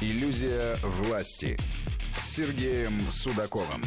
[0.00, 1.58] Иллюзия власти
[2.16, 3.84] с Сергеем Судаковым.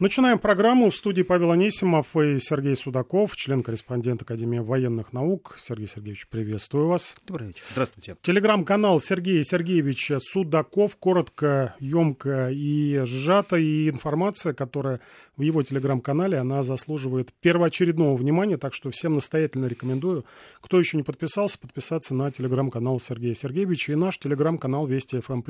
[0.00, 0.88] Начинаем программу.
[0.88, 5.56] В студии Павел Анисимов и Сергей Судаков, член-корреспондент Академии военных наук.
[5.58, 7.16] Сергей Сергеевич, приветствую вас.
[7.26, 7.64] Добрый вечер.
[7.72, 8.16] Здравствуйте.
[8.22, 10.96] Телеграм-канал Сергея Сергеевича Судаков.
[10.96, 13.56] Коротко, емко и сжато.
[13.56, 15.00] И информация, которая
[15.36, 18.56] в его телеграм-канале, она заслуживает первоочередного внимания.
[18.56, 20.24] Так что всем настоятельно рекомендую,
[20.62, 25.42] кто еще не подписался, подписаться на телеграм-канал Сергея Сергеевича и наш телеграм-канал Вести ФМ+.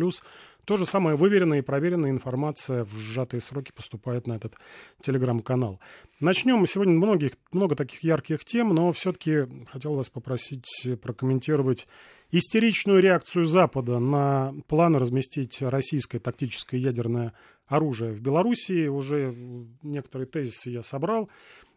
[0.64, 4.56] То же самое выверенная и проверенная информация в сжатые сроки поступает на этот
[5.00, 5.80] телеграм-канал.
[6.18, 6.66] Начнем.
[6.66, 11.86] Сегодня многих, много таких ярких тем, но все-таки хотел вас попросить прокомментировать
[12.32, 17.32] истеричную реакцию Запада на планы разместить российское тактическое ядерное
[17.66, 18.86] оружие в Белоруссии.
[18.88, 19.34] Уже
[19.82, 21.30] некоторые тезисы я собрал.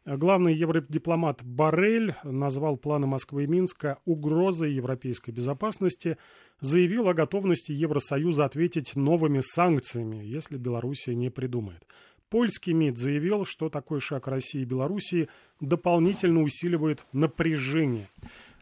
[0.05, 6.17] Главный евродипломат Барель назвал планы Москвы и Минска угрозой европейской безопасности,
[6.59, 11.87] заявил о готовности Евросоюза ответить новыми санкциями, если Белоруссия не придумает.
[12.33, 18.09] Польский МИД заявил, что такой шаг России и Белоруссии дополнительно усиливает напряжение.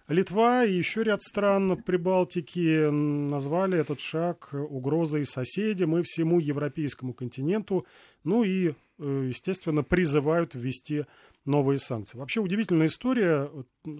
[0.09, 7.85] Литва и еще ряд стран Прибалтики назвали этот шаг угрозой соседям и всему европейскому континенту,
[8.25, 11.05] ну и, э, естественно, призывают ввести
[11.45, 12.17] новые санкции.
[12.17, 13.49] Вообще удивительная история.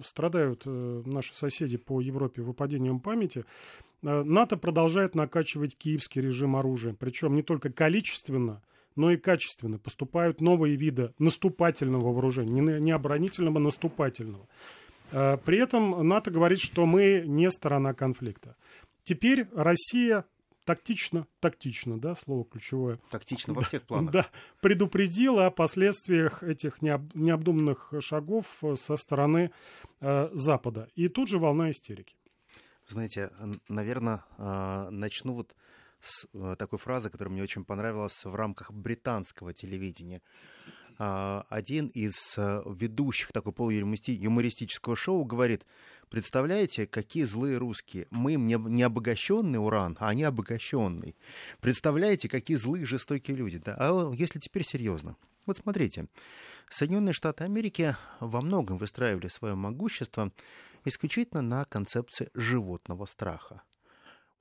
[0.04, 3.46] Страдают э, наши соседи по Европе выпадением памяти.
[4.02, 6.92] Э, НАТО продолжает накачивать киевский режим оружия.
[6.92, 8.60] Причем не только количественно,
[8.96, 9.78] но и качественно.
[9.78, 12.80] Поступают новые виды наступательного вооружения.
[12.80, 14.46] Не оборонительного, а наступательного.
[15.12, 18.56] Э, при этом НАТО говорит, что мы не сторона конфликта.
[19.04, 20.24] Теперь Россия
[20.64, 22.98] тактично, тактично, да, слово ключевое.
[23.10, 24.12] Тактично во всех планах.
[24.12, 24.26] Да,
[24.60, 29.50] предупредила о последствиях этих необ, необдуманных шагов со стороны
[30.00, 30.88] э, Запада.
[30.94, 32.16] И тут же волна истерики.
[32.88, 33.30] Знаете,
[33.68, 35.54] наверное, э, начну вот
[36.02, 40.20] с э, такой фразы, которая мне очень понравилась в рамках британского телевидения.
[40.98, 45.64] А, один из э, ведущих такой полуюмористического шоу говорит,
[46.10, 48.06] представляете, какие злые русские.
[48.10, 51.16] Мы не обогащенный уран, а они обогащенный.
[51.60, 53.58] Представляете, какие злые жестокие люди.
[53.58, 53.76] Да?
[53.78, 55.16] А если теперь серьезно.
[55.46, 56.06] Вот смотрите,
[56.70, 60.32] Соединенные Штаты Америки во многом выстраивали свое могущество
[60.84, 63.62] исключительно на концепции животного страха.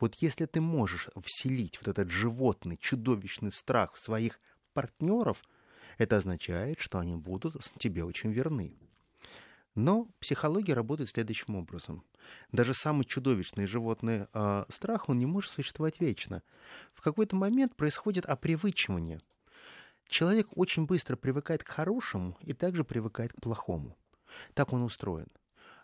[0.01, 4.41] Вот если ты можешь вселить вот этот животный, чудовищный страх в своих
[4.73, 5.41] партнеров–
[5.97, 8.75] это означает, что они будут тебе очень верны.
[9.75, 12.03] Но психология работает следующим образом.
[12.51, 16.41] Даже самый чудовищный животный э, страх, он не может существовать вечно.
[16.93, 19.19] В какой-то момент происходит опривычивание.
[20.07, 23.95] Человек очень быстро привыкает к хорошему и также привыкает к плохому.
[24.55, 25.27] Так он устроен.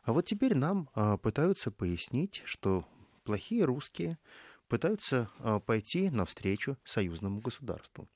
[0.03, 2.85] А вот теперь нам э, пытаются пояснить, что
[3.27, 4.17] плохие русские
[4.69, 8.07] пытаются э, пойти навстречу союзному государству.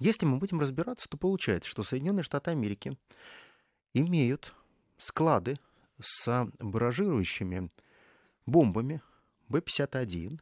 [0.00, 2.98] Если мы будем разбираться, то получается, что Соединенные Штаты Америки
[3.94, 4.52] имеют
[4.98, 5.56] склады
[6.00, 7.70] с баражирующими
[8.46, 9.00] бомбами
[9.48, 10.40] Б-51,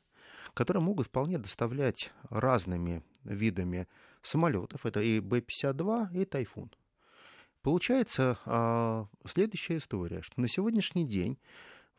[0.55, 3.87] которые могут вполне доставлять разными видами
[4.22, 4.87] самолетов.
[4.87, 6.71] Это и Б-52, и Тайфун.
[7.61, 11.39] Получается а, следующая история, что на сегодняшний день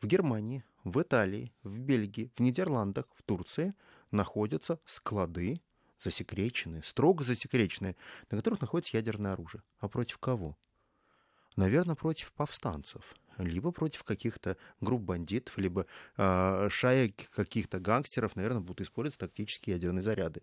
[0.00, 3.74] в Германии, в Италии, в Бельгии, в Нидерландах, в Турции
[4.12, 5.60] находятся склады
[6.02, 7.96] засекреченные, строго засекреченные,
[8.30, 9.62] на которых находится ядерное оружие.
[9.80, 10.56] А против кого?
[11.56, 15.86] Наверное, против повстанцев, либо против каких-то групп бандитов, либо
[16.16, 20.42] э, шаек каких-то гангстеров, наверное, будут использовать тактические ядерные заряды.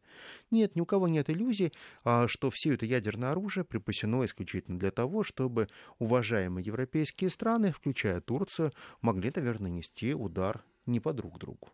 [0.52, 1.74] Нет, ни у кого нет иллюзий,
[2.06, 5.68] э, что все это ядерное оружие припасено исключительно для того, чтобы
[6.00, 8.72] уважаемые европейские страны, включая Турцию,
[9.02, 11.70] могли, наверное, нести удар не по друг другу.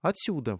[0.00, 0.58] Отсюда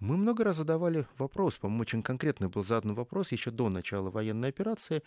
[0.00, 4.48] мы много раз задавали вопрос, по-моему, очень конкретный был задан вопрос еще до начала военной
[4.48, 5.02] операции,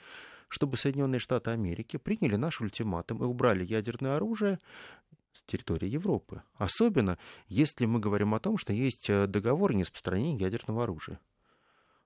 [0.49, 4.59] чтобы Соединенные Штаты Америки приняли наш ультиматум и убрали ядерное оружие
[5.33, 6.43] с территории Европы.
[6.55, 11.19] Особенно, если мы говорим о том, что есть э, договор о нераспространении ядерного оружия.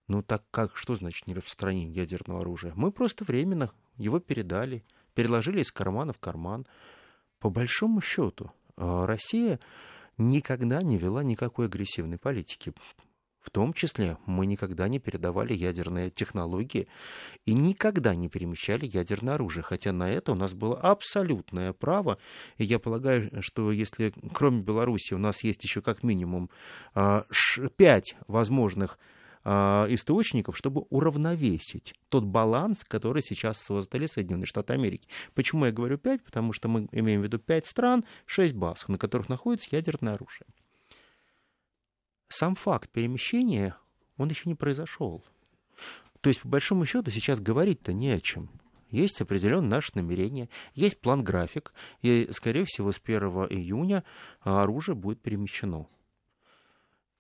[0.07, 2.74] Ну так как, что значит нераспространение ядерного оружия?
[2.75, 4.83] Мы просто временно его передали,
[5.15, 6.68] переложили из кармана в карман.
[7.39, 9.59] По большому счету, э, Россия
[10.17, 12.73] никогда не вела никакой агрессивной политики.
[13.45, 16.88] В том числе мы никогда не передавали ядерные технологии
[17.45, 22.17] и никогда не перемещали ядерное оружие, хотя на это у нас было абсолютное право.
[22.57, 26.50] И я полагаю, что если кроме Беларуси у нас есть еще как минимум
[26.95, 27.25] а,
[27.77, 28.97] пять возможных
[29.45, 35.07] источников, чтобы уравновесить тот баланс, который сейчас создали Соединенные Штаты Америки.
[35.36, 36.24] Почему я говорю пять?
[36.24, 40.47] Потому что мы имеем в виду пять стран, шесть баз, на которых находится ядерное оружие.
[42.27, 43.75] сам факт перемещения,
[44.18, 45.24] он еще не произошел.
[46.21, 48.50] То есть, по большому счету, сейчас говорить-то не о чем.
[48.89, 53.19] Есть определенное наше намерение, есть план-график, и, скорее всего, с 1
[53.50, 54.03] июня
[54.42, 55.88] оружие будет перемещено.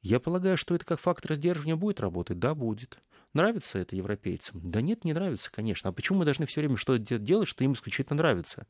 [0.05, 2.37] Я полагаю, что это как фактор сдерживания будет работать?
[2.37, 2.99] Да, будет.
[3.33, 4.61] Нравится это европейцам?
[4.63, 5.89] Да нет, не нравится, конечно.
[5.89, 8.67] А почему мы должны все время что-то делать, что им исключительно нравится?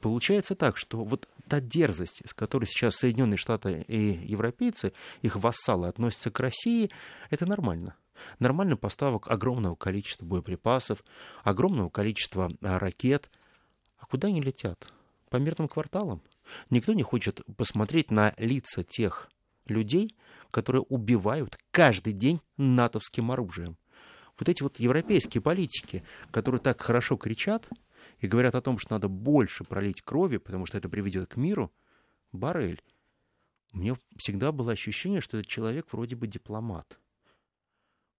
[0.00, 5.88] Получается так, что вот та дерзость, с которой сейчас Соединенные Штаты и европейцы, их вассалы
[5.88, 6.90] относятся к России,
[7.28, 7.94] это нормально.
[8.38, 11.04] Нормально поставок огромного количества боеприпасов,
[11.44, 13.30] огромного количества а, ракет.
[13.98, 14.90] А куда они летят?
[15.28, 16.22] По мирным кварталам?
[16.70, 19.28] Никто не хочет посмотреть на лица тех
[19.66, 20.16] людей,
[20.50, 23.76] которые убивают каждый день натовским оружием.
[24.38, 27.68] Вот эти вот европейские политики, которые так хорошо кричат
[28.18, 31.72] и говорят о том, что надо больше пролить крови, потому что это приведет к миру,
[32.32, 32.82] Барель,
[33.72, 36.98] у меня всегда было ощущение, что этот человек вроде бы дипломат.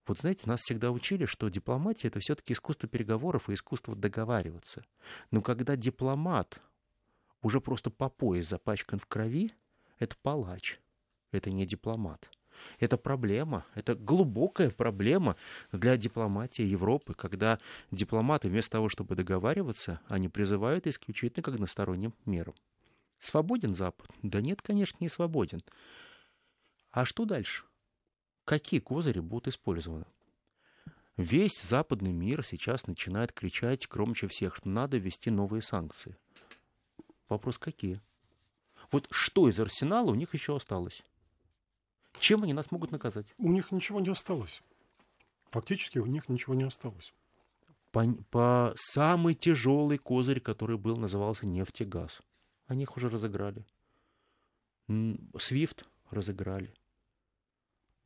[0.07, 4.85] Вот знаете, нас всегда учили, что дипломатия это все-таки искусство переговоров и искусство договариваться.
[5.31, 6.61] Но когда дипломат
[7.41, 9.51] уже просто по пояс запачкан в крови,
[9.99, 10.79] это палач
[11.31, 12.29] это не дипломат.
[12.79, 15.35] Это проблема, это глубокая проблема
[15.71, 17.59] для дипломатии Европы, когда
[17.91, 22.55] дипломаты вместо того, чтобы договариваться, они призывают исключительно к односторонним мерам.
[23.19, 24.09] Свободен Запад?
[24.23, 25.61] Да нет, конечно, не свободен.
[26.91, 27.63] А что дальше?
[28.45, 30.05] Какие козыри будут использованы?
[31.17, 36.15] Весь западный мир сейчас начинает кричать громче всех, что надо ввести новые санкции.
[37.27, 38.01] Вопрос какие?
[38.91, 41.03] Вот что из арсенала у них еще осталось?
[42.19, 43.27] Чем они нас могут наказать?
[43.37, 44.61] У них ничего не осталось.
[45.51, 47.13] Фактически у них ничего не осталось.
[47.91, 52.21] По, по самый тяжелый козырь, который был, назывался нефть и газ.
[52.67, 53.65] Они их уже разыграли.
[55.39, 56.73] Свифт разыграли.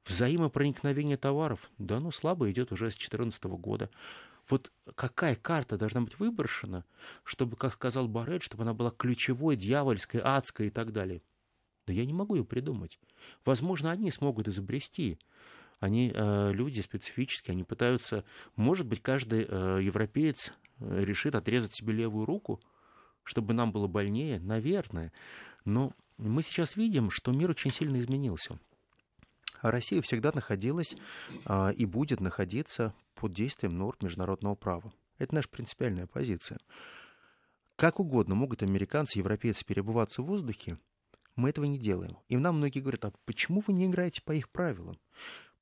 [0.05, 3.89] Взаимопроникновение товаров, да, ну слабо идет уже с 2014 года.
[4.49, 6.83] Вот какая карта должна быть выброшена,
[7.23, 11.21] чтобы, как сказал Барель, чтобы она была ключевой, дьявольской, адской и так далее?
[11.91, 12.97] Да я не могу ее придумать.
[13.43, 15.19] Возможно, они смогут изобрести.
[15.81, 18.23] Они э, люди специфические, они пытаются,
[18.55, 22.61] может быть, каждый э, европеец э, решит отрезать себе левую руку,
[23.23, 25.11] чтобы нам было больнее, наверное.
[25.65, 28.57] Но мы сейчас видим, что мир очень сильно изменился.
[29.61, 30.95] Россия всегда находилась
[31.45, 34.93] э, и будет находиться под действием норм международного права.
[35.17, 36.57] Это наша принципиальная позиция.
[37.75, 40.77] Как угодно могут американцы, европейцы перебываться в воздухе,
[41.35, 42.17] мы этого не делаем.
[42.27, 44.99] И нам многие говорят, а почему вы не играете по их правилам?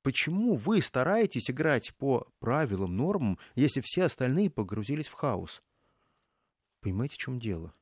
[0.02, 5.62] Почему вы стараетесь играть по правилам, нормам, если все остальные погрузились в хаос?
[6.80, 7.74] Понимаете, в чем дело?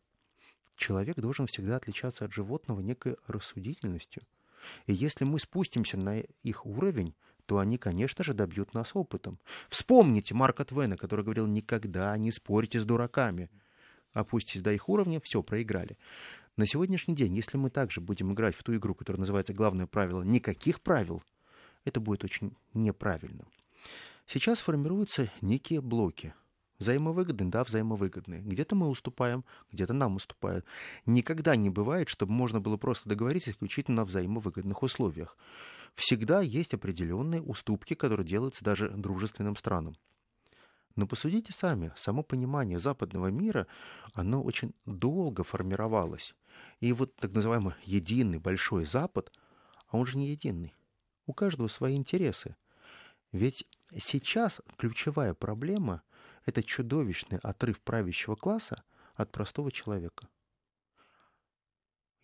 [0.75, 4.23] Человек должен всегда отличаться от животного некой рассудительностью.
[4.87, 7.15] И если мы спустимся на их уровень,
[7.47, 9.39] то они, конечно же, добьют нас опытом.
[9.69, 13.49] Вспомните Марка Твена, который говорил, никогда не спорьте с дураками.
[14.13, 15.97] Опуститесь до их уровня, все, проиграли.
[16.59, 20.25] На сегодняшний день, если мы также будем играть в ту игру, которая называется «Главное правило»
[20.25, 21.23] никаких правил,
[21.85, 23.45] это будет очень неправильно.
[24.27, 26.35] Сейчас формируются некие блоки.
[26.81, 28.41] Взаимовыгодные, да, взаимовыгодные.
[28.41, 30.65] Где-то мы уступаем, где-то нам уступают.
[31.07, 35.37] Никогда не бывает, чтобы можно было просто договориться исключительно на взаимовыгодных условиях.
[35.95, 39.95] Всегда есть определенные уступки, которые делаются даже дружественным странам.
[40.99, 43.69] Но посудите сами, само понимание западного мира,
[44.15, 46.35] оно очень долго формировалось.
[46.81, 49.33] И вот так называемый единый большой Запад,
[49.87, 50.75] а он же не единый.
[51.25, 52.57] У каждого свои интересы.
[53.31, 53.65] Ведь
[53.97, 56.03] сейчас ключевая проблема–
[56.47, 58.83] это чудовищный отрыв правящего класса
[59.15, 60.27] от простого человека.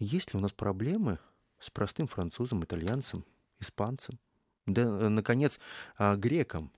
[0.00, 1.20] Есть ли у нас проблемы
[1.60, 3.24] с простым французом, итальянцем,
[3.60, 4.18] испанцем,
[4.66, 5.60] да, э, наконец,
[5.96, 6.72] а, греком,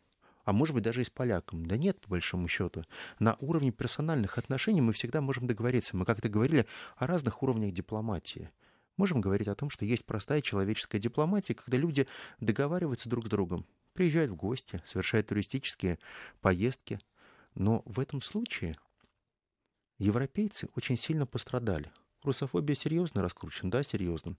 [0.47, 1.67] а может быть даже и с поляком.
[1.67, 2.85] Да нет, по большому счету.
[3.19, 5.97] На уровне персональных отношений мы всегда можем договориться.
[5.97, 8.49] Мы как-то говорили о разных уровнях дипломатии.
[8.97, 12.07] Можем говорить о том, что есть простая человеческая дипломатия, когда люди
[12.39, 15.99] договариваются друг с другом, приезжают в гости, совершают туристические
[16.41, 17.01] поездки.
[17.57, 18.79] Но в этом случае
[19.99, 21.91] европейцы очень сильно пострадали.
[22.27, 23.71] Русофобия серьезно раскручена?
[23.71, 24.37] Да, серьезно.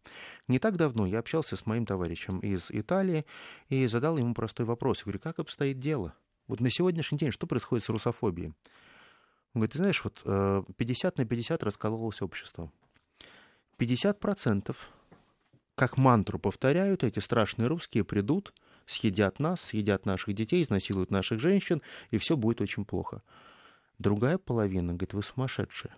[0.47, 3.25] Не так давно я общался с моим товарищем из Италии
[3.69, 4.99] и задал ему простой вопрос.
[4.99, 6.13] Я говорю, как обстоит дело?
[6.47, 8.53] Вот на сегодняшний день что происходит с русофобией?
[9.53, 12.71] Он говорит, ты знаешь, вот 50 э, на 50 раскололось общество.
[13.79, 14.75] 50%
[15.77, 18.51] как мантру повторяют, эти страшные русские придут,
[18.87, 23.21] съедят нас, съедят наших детей, изнасилуют наших женщин, и все будет очень плохо.
[23.99, 25.93] Другая половина говорит, вы сумасшедшие.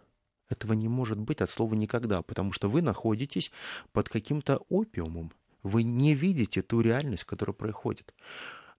[0.49, 3.51] Этого не может быть от слова никогда, потому что вы находитесь
[3.91, 5.31] под каким-то опиумом.
[5.61, 8.13] Вы не видите ту реальность, которая происходит.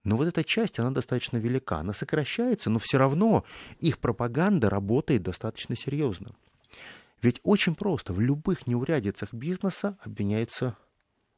[0.03, 1.77] Но вот эта часть, она достаточно велика.
[1.77, 3.45] Она сокращается, но все равно
[3.79, 6.35] их пропаганда работает достаточно серьезно.
[7.21, 8.13] Ведь очень просто.
[8.13, 10.75] В любых неурядицах бизнеса обвиняются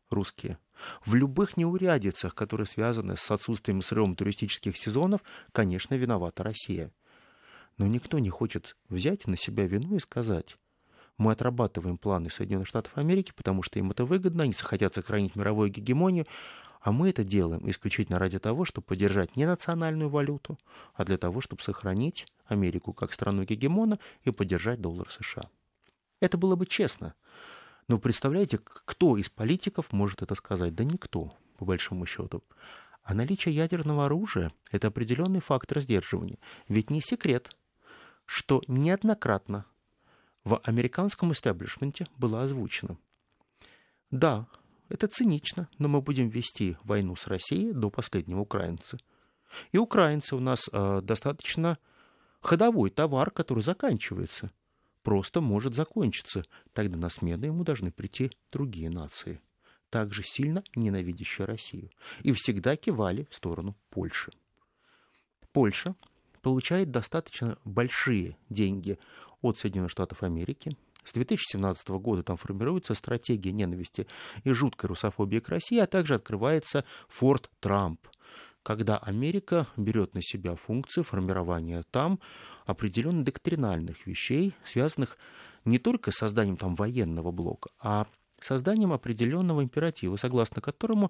[0.09, 0.57] русские.
[1.05, 5.21] В любых неурядицах, которые связаны с отсутствием срывом туристических сезонов,
[5.51, 6.91] конечно, виновата Россия.
[7.77, 10.57] Но никто не хочет взять на себя вину и сказать,
[11.17, 15.69] мы отрабатываем планы Соединенных Штатов Америки, потому что им это выгодно, они хотят сохранить мировую
[15.69, 16.25] гегемонию,
[16.81, 20.57] а мы это делаем исключительно ради того, чтобы поддержать не национальную валюту,
[20.93, 25.43] а для того, чтобы сохранить Америку как страну гегемона и поддержать доллар США.
[26.19, 27.13] Это было бы честно.
[27.87, 30.75] Но представляете, кто из политиков может это сказать?
[30.75, 32.43] Да никто, по большому счету.
[33.03, 36.37] А наличие ядерного оружия– это определенный фактор сдерживания.
[36.67, 37.55] Ведь не секрет,
[38.33, 39.67] что неоднократно
[40.43, 42.97] в американском истеблишменте было озвучено.
[44.09, 44.47] Да,
[44.89, 48.97] это цинично, но мы будем вести войну с Россией до последнего украинца.
[49.71, 51.77] И украинцы у нас э, достаточно
[52.41, 54.49] ходовой товар, который заканчивается.
[55.03, 56.43] Просто может закончиться.
[56.73, 59.41] Тогда на смену ему должны прийти другие нации,
[59.91, 61.91] также сильно ненавидящие Россию.
[62.23, 64.31] И всегда кивали в сторону Польши.
[65.51, 65.93] Польша
[66.43, 68.99] получает достаточно большие деньги
[69.41, 70.77] от Соединенных Штатов Америки.
[71.03, 74.07] С 2017 года там формируется стратегия ненависти
[74.43, 78.07] и жуткой русофобии к России, а также открывается Форт Трамп,
[78.61, 82.19] когда Америка берет на себя функции формирования там
[82.65, 85.17] определенных доктринальных вещей, связанных
[85.65, 88.05] не только с созданием там военного блока, а
[88.39, 91.09] созданием определенного императива, согласно которому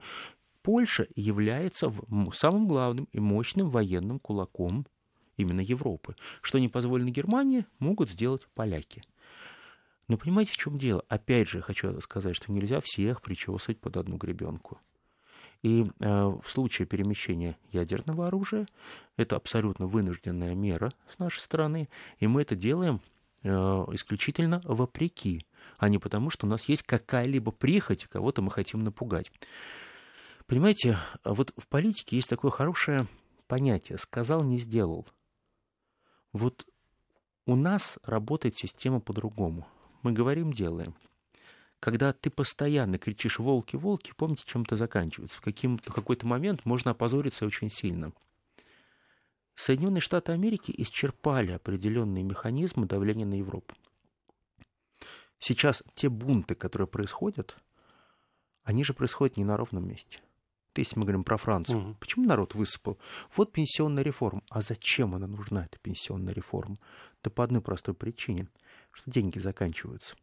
[0.61, 1.91] Польша является
[2.33, 4.85] самым главным и мощным военным кулаком
[5.37, 6.15] именно Европы.
[6.41, 9.03] Что не позволено Германии, могут сделать поляки.
[10.07, 11.03] Но понимаете, в чем дело?
[11.07, 14.79] Опять же, хочу сказать, что нельзя всех причесывать под одну гребенку.
[15.61, 18.67] И э, в случае перемещения ядерного оружия
[19.15, 21.87] это абсолютно вынужденная мера с нашей стороны,
[22.19, 22.99] и мы это делаем
[23.43, 23.49] э,
[23.93, 25.45] исключительно вопреки,
[25.77, 29.31] а не потому, что у нас есть какая-либо прихоть, кого-то мы хотим напугать.
[30.47, 33.07] Понимаете, вот в политике есть такое хорошее
[33.47, 35.07] понятие «сказал, не сделал».
[36.33, 36.65] Вот
[37.45, 39.67] у нас работает система по-другому.
[40.01, 40.95] Мы говорим, делаем.
[41.79, 45.37] Когда ты постоянно кричишь «волки, волки», помните, чем это заканчивается.
[45.37, 48.13] В, каким в какой-то момент можно опозориться очень сильно.
[49.55, 53.75] Соединенные Штаты Америки исчерпали определенные механизмы давления на Европу.
[55.37, 57.55] Сейчас те бунты, которые происходят,
[58.63, 60.19] они же происходят не на ровном месте–
[60.81, 61.95] если мы говорим про Францию, угу.
[61.99, 62.97] почему народ высыпал?
[63.35, 64.41] Вот пенсионная реформа.
[64.49, 66.77] А зачем она нужна, эта пенсионная реформа?
[67.23, 68.47] Да по одной простой причине,
[68.91, 70.15] что деньги заканчиваются.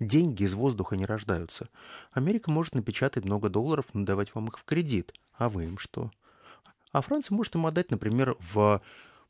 [0.00, 1.68] Деньги из воздуха не рождаются.
[2.12, 5.12] Америка может напечатать много долларов, но давать вам их в кредит.
[5.34, 6.10] А вы им что?
[6.92, 8.82] А Франция может им отдать, например, в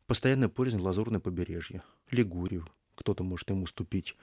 [0.07, 2.67] постоянное пользование лазурное побережье, Лигурию.
[2.95, 4.17] Кто-то может им уступить.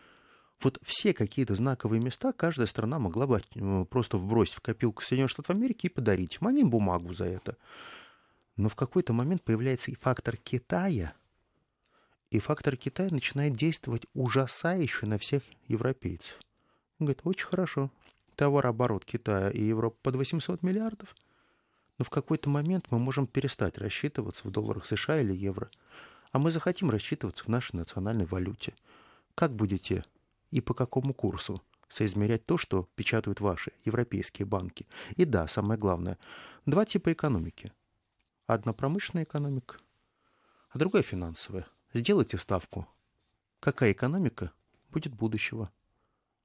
[0.61, 5.31] Вот все какие-то знаковые места каждая страна могла бы э, просто вбросить в копилку Соединенных
[5.31, 6.39] Штатов Америки и подарить.
[6.41, 7.57] Им бумагу за это.
[8.55, 11.13] Но в какой-то момент появляется и фактор Китая,
[12.31, 16.39] и фактор Китая начинает действовать ужасающе на всех европейцев.
[16.99, 17.91] Он говорит, очень хорошо,
[18.35, 21.15] товарооборот Китая и Европы под 800 миллиардов,
[21.99, 25.69] но в какой-то момент мы можем перестать рассчитываться в долларах США или евро,
[26.31, 28.73] а мы захотим рассчитываться в нашей национальной валюте.
[29.35, 30.03] Как будете
[30.51, 34.87] и по какому курсу соизмерять то, что печатают ваши европейские банки.
[35.15, 36.17] И да, самое главное,
[36.65, 37.71] два типа экономики.
[38.45, 39.77] Одна промышленная экономика,
[40.69, 41.67] а другая финансовая.
[41.93, 42.87] Сделайте ставку.
[43.59, 44.51] Какая экономика
[44.89, 45.71] будет будущего?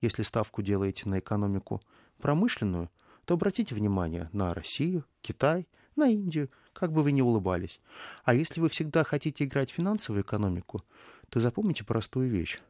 [0.00, 1.80] Если ставку делаете на экономику
[2.18, 2.90] промышленную,
[3.24, 7.80] то обратите внимание на Россию, Китай, на Индию, как бы вы ни улыбались.
[8.24, 10.84] А если вы всегда хотите играть в финансовую экономику,
[11.28, 12.60] то запомните простую вещь.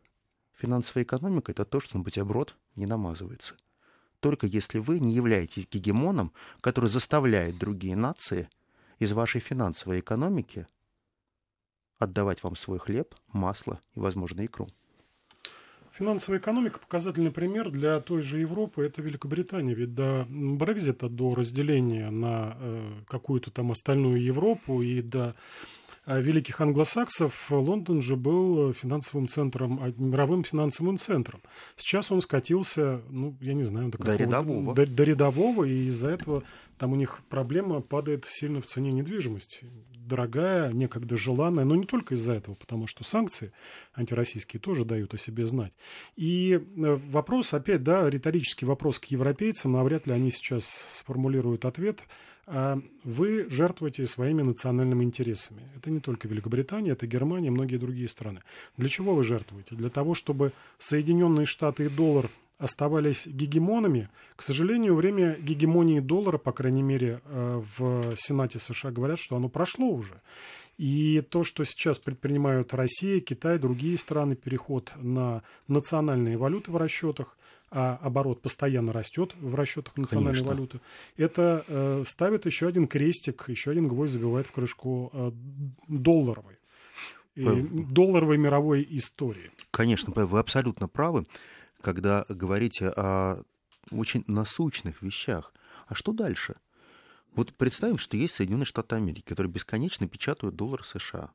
[0.63, 3.57] Финансовая экономика– это то, что на бутерброд не намазывается.
[4.21, 8.49] Только если вы не являетесь гегемоном, который заставляет другие нации
[9.01, 10.69] из вашей финансовой экономики
[11.99, 14.69] отдавать вам свой хлеб, масло и, возможно, икру.
[15.91, 18.85] Финансовая экономика– показательный пример для той же Европы.
[18.85, 19.75] Это Великобритания.
[19.75, 25.35] Ведь до Брекзита, до разделения на э, какую-то там остальную Европу и до
[26.07, 31.41] великих англосаксов Лондон же был финансовым центром, а, мировым финансовым центром.
[31.77, 34.75] Сейчас он скатился, ну, я не знаю, до, до рядового.
[34.75, 36.43] До, до рядового, и из-за этого
[36.79, 39.67] там у них проблема падает сильно в цене недвижимости.
[39.95, 43.53] дорогая, некогда желанная, но не только из-за этого, потому что санкции
[43.95, 45.73] антироссийские тоже дают о себе знать.
[46.17, 46.61] И э,
[47.11, 52.03] вопрос, опять, да, риторический вопрос к европейцам, но вряд ли они сейчас сформулируют ответ.
[52.47, 55.63] А вы жертвуете своими национальными интересами.
[55.77, 58.43] Это не только Великобритания, это Германия многие другие страны.
[58.77, 59.77] Для чего вы жертвуете?
[59.77, 64.09] Для того, чтобы Соединенные Штаты и доллар оставались гегемонами.
[64.37, 69.49] К сожалению, время гегемонии доллара, по крайней мере, э, в Сенате США говорят, что оно
[69.49, 70.21] прошло уже.
[70.79, 77.37] И то, что сейчас предпринимают Россия, Китай, другие страны, переход на национальные валюты в расчетах,
[77.73, 80.55] а оборот постоянно растет в расчетах национальной Конечно.
[80.55, 80.81] валюты,
[81.17, 85.33] это э, ставит еще один крестик, еще один гвоздь забивает в крышку э,
[85.89, 86.59] долларовой.
[87.35, 89.51] Долларовой мировой истории.
[89.71, 91.25] Конечно, вы абсолютно правы
[91.83, 93.43] когда говорите о
[93.91, 95.53] очень насущных вещах.
[95.87, 96.55] А что дальше?
[97.35, 101.33] Вот представим, что есть Соединенные Штаты Америки, которые бесконечно печатают доллар США.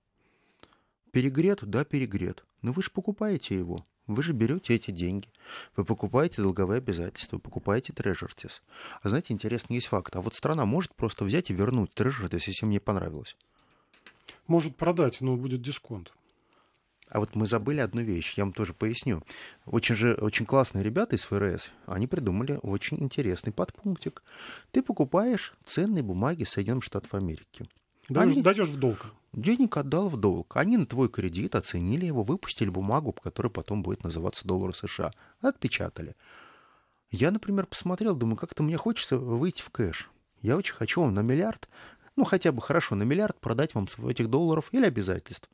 [1.12, 2.46] Перегрет, да, перегрет.
[2.62, 3.84] Но вы же покупаете его.
[4.08, 5.28] Вы же берете эти деньги.
[5.76, 8.62] Вы покупаете долговые обязательства, покупаете трежертис.
[9.02, 10.16] А знаете, интересный есть факт.
[10.16, 13.36] А вот страна может просто взять и вернуть трежертис, если мне понравилось.
[14.48, 16.14] Может продать, но будет дисконт.
[17.10, 19.24] А вот мы забыли одну вещь, я вам тоже поясню.
[19.66, 24.24] Очень же очень классные ребята из ФРС, они придумали очень интересный подпунктик.
[24.72, 27.66] Ты покупаешь ценные бумаги Соединенных Штатов Америки.
[28.10, 28.42] Даешь, они...
[28.42, 29.14] Даешь в долг.
[29.34, 30.56] Денег отдал в долг.
[30.56, 35.12] Они на твой кредит оценили его, выпустили бумагу, которая потом будет называться доллары США.
[35.42, 36.16] Отпечатали.
[37.12, 40.10] Я, например, посмотрел, думаю, как-то мне хочется выйти в кэш.
[40.42, 41.68] Я очень хочу вам на миллиард,
[42.16, 45.50] ну хотя бы хорошо, на миллиард продать вам этих долларов или обязательств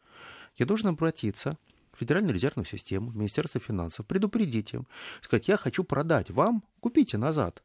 [0.58, 1.58] я должен обратиться
[1.92, 4.88] в Федеральную резервную систему, в Министерство финансов, предупредить им,
[5.22, 7.64] сказать, я хочу продать вам, купите назад.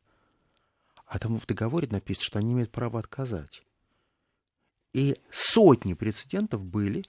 [1.07, 3.63] А там в договоре написано, что они имеют право отказать.
[4.93, 7.05] И сотни прецедентов были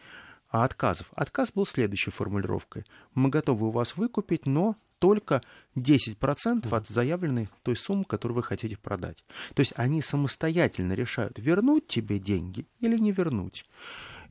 [0.49, 1.07] а отказов.
[1.13, 2.83] Отказ был следующей формулировкой.
[3.13, 5.41] Мы готовы у вас выкупить, но только
[5.75, 9.23] 10% от заявленной той суммы, которую вы хотите продать.
[9.53, 13.65] То есть они самостоятельно решают, вернуть тебе деньги или не вернуть.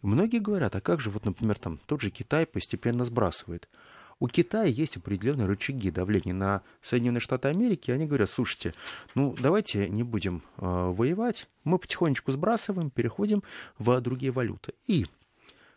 [0.03, 3.69] Многие говорят, а как же, вот, например, там тот же Китай постепенно сбрасывает.
[4.21, 7.93] У Китая есть определенные рычаги давления на Соединенные Штаты Америки.
[7.93, 8.75] Они говорят, слушайте,
[9.15, 13.45] ну давайте не будем э, воевать, мы потихонечку сбрасываем, переходим
[13.79, 14.75] в другие валюты.
[14.87, 15.07] И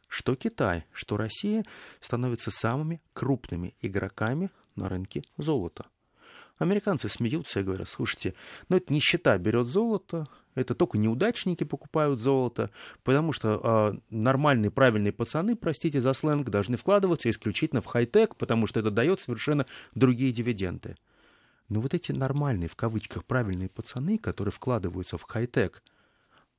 [0.08, 1.64] что Китай, что Россия
[2.00, 5.86] становятся самыми крупными игроками на рынке золота.
[6.58, 8.36] Американцы смеются и говорят, слушайте,
[8.70, 12.70] ну это нищета берет золото, это только неудачники покупают золото,
[13.04, 18.68] потому что э, нормальные, правильные пацаны, простите за сленг, должны вкладываться исключительно в хай-тек, потому
[18.68, 20.96] что это дает совершенно другие дивиденды.
[21.70, 25.82] Но вот эти нормальные, в кавычках, правильные пацаны, которые вкладываются в хай-тек,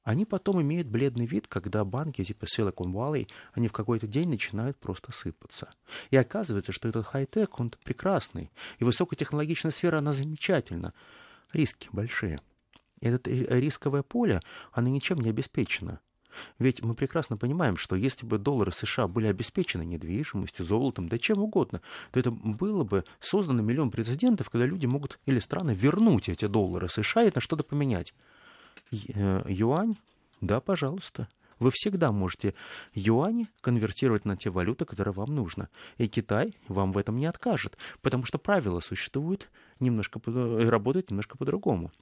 [0.04, 4.76] они потом имеют бледный вид, когда банки типа Silicon Valley, они в какой-то день начинают
[4.78, 5.70] просто сыпаться.
[6.10, 8.50] И оказывается, что этот хай-тек, он прекрасный.
[8.78, 10.92] И высокотехнологичная сфера, она замечательна.
[11.52, 12.40] Риски большие.
[13.00, 14.40] И это рисковое поле,
[14.72, 16.00] оно ничем не обеспечено.
[16.58, 21.40] Ведь мы прекрасно понимаем, что если бы доллары США были обеспечены недвижимостью, золотом, да чем
[21.40, 26.46] угодно, то это было бы создано миллион прецедентов, когда люди могут или страны вернуть эти
[26.46, 28.14] доллары США и на что-то поменять.
[28.92, 29.96] Юань?
[30.40, 31.28] Да, пожалуйста.
[31.58, 32.54] Вы всегда можете
[32.92, 35.68] юани конвертировать на те валюты, которые вам нужно.
[35.96, 41.38] И Китай вам в этом не откажет, потому что правила существуют немножко, э, работают немножко
[41.38, 41.92] по-другому.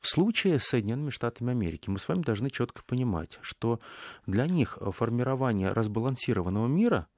[0.00, 3.80] В случае с Соединенными Штатами Америки мы с вами должны четко понимать, что
[4.26, 7.08] для них формирование разбалансированного мира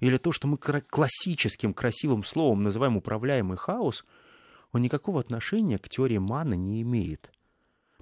[0.00, 4.06] или то, что мы классическим красивым словом называем управляемый хаос,
[4.72, 7.30] он никакого отношения к теории Мана не имеет.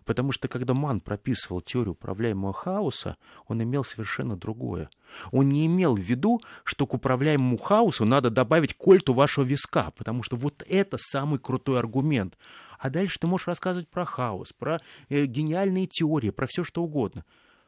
[0.04, 4.90] Потому что когда Ман прописывал теорию управляемого хаоса, он имел совершенно другое.
[5.32, 10.22] Он не имел в виду, что к управляемому хаосу надо добавить кольту вашего виска, потому
[10.22, 12.36] что вот это самый крутой аргумент.
[12.78, 17.24] А дальше ты можешь рассказывать про хаос, про э, гениальные теории, про все что угодно.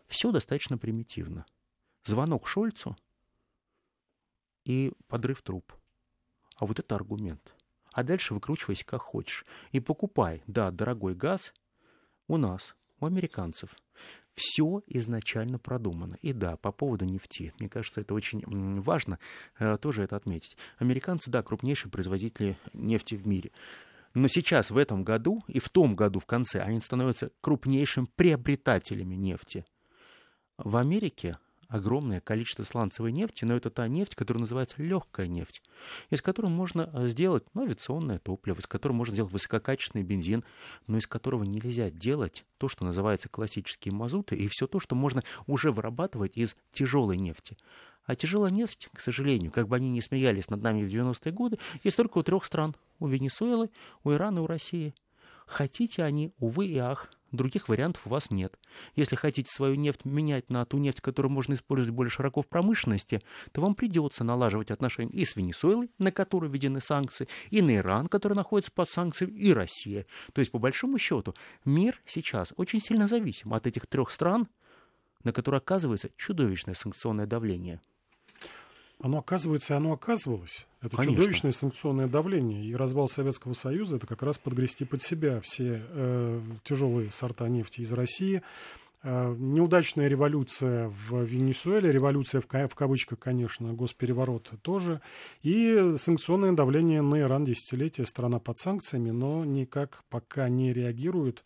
[0.06, 1.46] Все достаточно примитивно.
[2.04, 2.96] Звонок Шольцу
[4.64, 5.72] и подрыв труб.
[6.56, 7.54] А вот это аргумент.
[7.92, 9.46] А дальше выкручивайся как хочешь.
[9.72, 11.54] И покупай, да, дорогой газ–
[12.28, 13.76] у нас, у американцев,
[14.34, 16.18] все изначально продумано.
[16.20, 18.42] И да, по поводу нефти, мне кажется, это очень
[18.80, 19.18] важно
[19.58, 20.56] э, тоже это отметить.
[20.78, 23.50] Американцы, да, крупнейшие производители нефти в мире.
[24.14, 29.14] Но сейчас, в этом году и в том году в конце, они становятся крупнейшим приобретателями
[29.14, 29.64] нефти.
[30.58, 35.62] В Америке огромное количество сланцевой нефти, но это та нефть, которая называется легкая нефть,
[36.10, 40.44] из которой можно э, сделать ну, авиационное топливо, из которого можно сделать высококачественный бензин,
[40.86, 45.22] но из которого нельзя делать то, что называется классические мазуты, и все то, что можно
[45.46, 47.56] уже вырабатывать из тяжелой нефти.
[48.04, 51.58] А тяжелая нефть, к сожалению, как бы они ни смеялись над нами в 90-е годы,
[51.82, 52.76] есть только у трех стран.
[52.98, 53.68] У Венесуэлы,
[54.04, 54.94] у Ирана и у России.
[55.46, 58.58] Хотите они, увы и ах, других вариантов у вас нет.
[58.94, 63.20] Если хотите свою нефть менять на ту нефть, которую можно использовать более широко в промышленности,
[63.52, 68.08] то вам придется налаживать отношения и с Венесуэлой, на которую введены санкции, и на Иран,
[68.08, 70.06] который находится под санкциями, и Россия.
[70.32, 74.48] То есть, по большому счету, мир сейчас очень сильно зависим от этих трех стран,
[75.22, 77.80] на которые оказывается чудовищное санкционное давление.
[79.00, 80.66] Оно оказывается, оно оказывалось.
[80.80, 81.16] Это Конечно.
[81.16, 82.64] чудовищное санкционное давление.
[82.64, 87.82] И развал Советского Союза это как раз подгрести под себя все э, тяжелые сорта нефти
[87.82, 88.42] из России.
[89.02, 95.02] Э, неудачная революция в Венесуэле, революция в, в кавычках, конечно, госпереворот тоже.
[95.42, 101.44] И санкционное давление на Иран десятилетия, страна под санкциями, но никак пока не реагирует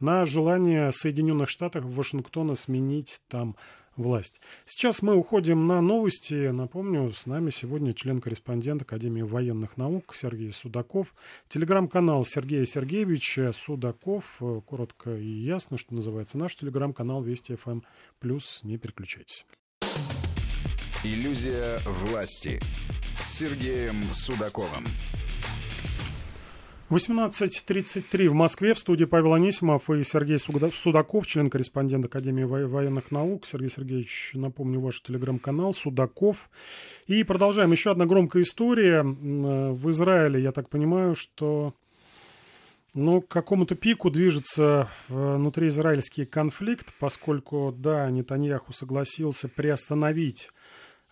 [0.00, 3.56] на желание Соединенных Штатов Вашингтона сменить там
[4.02, 4.40] власть.
[4.64, 6.48] Сейчас мы уходим на новости.
[6.50, 11.14] Напомню, с нами сегодня член-корреспондент Академии военных наук Сергей Судаков.
[11.48, 14.40] Телеграм-канал Сергея Сергеевича Судаков.
[14.66, 17.70] Коротко и ясно, что называется наш телеграм-канал Вести ФМ+.
[17.70, 17.84] Эм
[18.18, 19.46] плюс не переключайтесь.
[21.02, 22.60] Иллюзия власти
[23.20, 24.86] с Сергеем Судаковым.
[26.90, 28.74] 18.33 в Москве.
[28.74, 33.46] В студии Павел Анисимов и Сергей Судаков, член-корреспондент Академии военных наук.
[33.46, 36.50] Сергей Сергеевич, напомню, ваш телеграм-канал Судаков.
[37.06, 37.70] И продолжаем.
[37.70, 39.04] Еще одна громкая история.
[39.04, 41.74] В Израиле, я так понимаю, что
[42.92, 50.50] ну, к какому-то пику движется внутриизраильский конфликт, поскольку, да, Нетаньяху согласился приостановить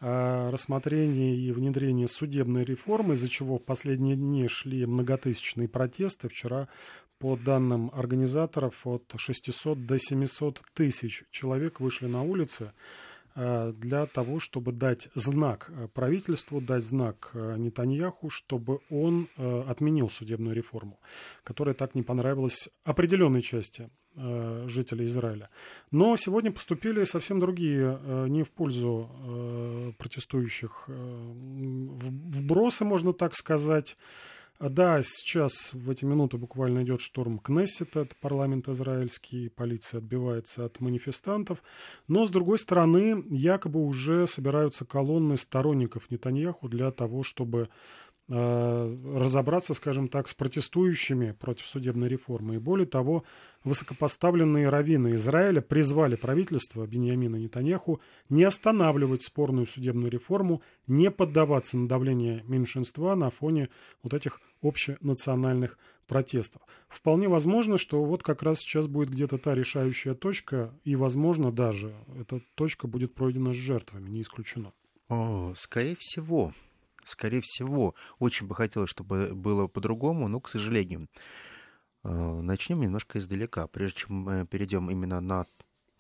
[0.00, 6.28] рассмотрении и внедрении судебной реформы, из-за чего в последние дни шли многотысячные протесты.
[6.28, 6.68] Вчера,
[7.18, 12.74] по данным организаторов, от 600 до 700 тысяч человек вышли на улицы Э,
[13.72, 20.57] для того, чтобы дать знак э, правительству, дать знак э, Нетаньяху, чтобы он отменил судебную
[20.57, 20.98] реформу,
[21.44, 23.90] которая так не понравилась определенной части
[24.66, 25.51] жителей Израиля.
[25.92, 33.96] Но сегодня поступили совсем другие, не в пользу протестующих вбросы, можно так сказать.
[34.61, 40.81] Да, сейчас в эти минуты буквально идет штурм Кнессета, это парламент израильский, полиция отбивается от
[40.81, 41.62] манифестантов.
[42.09, 47.68] Но, с другой стороны, якобы уже собираются колонны сторонников Нетаньяху для того, чтобы
[48.28, 52.56] разобраться, скажем так, с протестующими против судебной реформы.
[52.56, 53.24] И более того,
[53.64, 61.88] высокопоставленные раввины Израиля призвали правительство Беньямина Нетаньяху не останавливать спорную судебную реформу, не поддаваться на
[61.88, 63.70] давление меньшинства на фоне
[64.02, 66.62] вот этих общенациональных протестов.
[66.88, 71.94] Вполне возможно, что вот как раз сейчас будет где-то та решающая точка, и, возможно, даже
[72.18, 74.72] эта точка будет пройдена с жертвами, не исключено.
[75.08, 76.52] О, скорее всего,
[77.09, 81.09] скорее всего, очень бы хотелось, чтобы было по-другому, но, к сожалению,
[82.05, 83.66] э, начнем немножко издалека.
[83.66, 85.47] Прежде чем перейдем именно на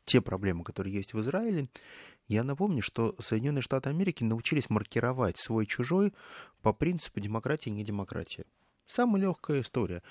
[0.04, 1.68] те проблемы, которые есть в Израиле,
[2.28, 6.12] я напомню, что Соединенные Штаты Америки научились маркировать свой-чужой
[6.62, 8.44] по принципу демократии и не демократии.
[8.86, 10.02] Самая легкая история.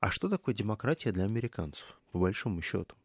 [0.00, 2.96] А что такое демократия для американцев, по большому счету?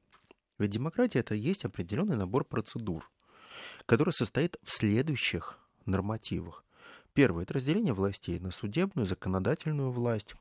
[0.58, 3.10] Ведь демократия это есть определенный набор процедур,
[3.86, 6.64] который состоит в следующих нормативах.
[7.18, 10.36] Первое– это разделение властей на судебную, законодательную власть.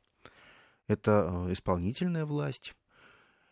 [0.87, 2.75] Это э, исполнительная власть.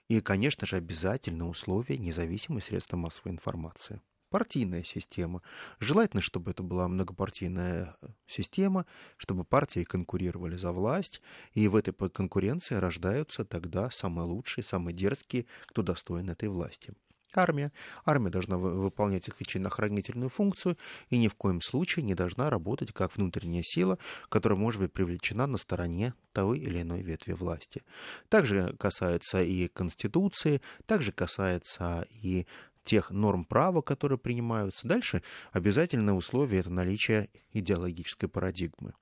[0.08, 4.00] И, конечно же, обязательно условие независимой средства массовой информации.
[4.30, 5.42] Партийная система.
[5.80, 8.86] Желательно, чтобы это была многопартийная э, система,
[9.18, 11.20] чтобы партии конкурировали за власть,
[11.54, 16.94] и в этой конкуренции рождаются тогда самые лучшие, самые дерзкие, кто достоин этой власти
[17.38, 17.72] армия.
[18.06, 20.78] Армия должна выполнять исключительно-охранительную функцию
[21.10, 23.98] и ни в коем случае не должна работать как внутренняя сила,
[24.30, 27.84] которая может быть привлечена на стороне той или иной ветви власти.
[28.30, 32.46] Также касается и Конституции, также касается и
[32.84, 34.88] тех норм права, которые принимаются.
[34.88, 38.94] Дальше обязательное условие– это наличие идеологической парадигмы.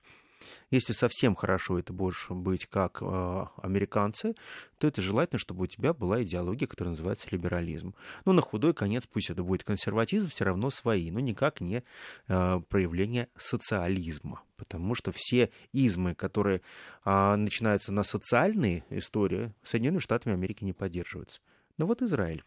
[0.70, 4.34] Если совсем хорошо это будешь быть как э, американцы,
[4.78, 7.94] то это желательно, чтобы у тебя была идеология, которая называется либерализм.
[8.24, 11.82] Ну, на худой конец пусть это будет консерватизм, все равно свои, но никак не
[12.28, 14.42] э, проявление социализма.
[14.56, 16.60] Потому что все измы, которые
[17.04, 21.40] э, начинаются на социальные истории, Соединенными Штатами Америки не поддерживаются.
[21.78, 22.44] Но вот Израиль.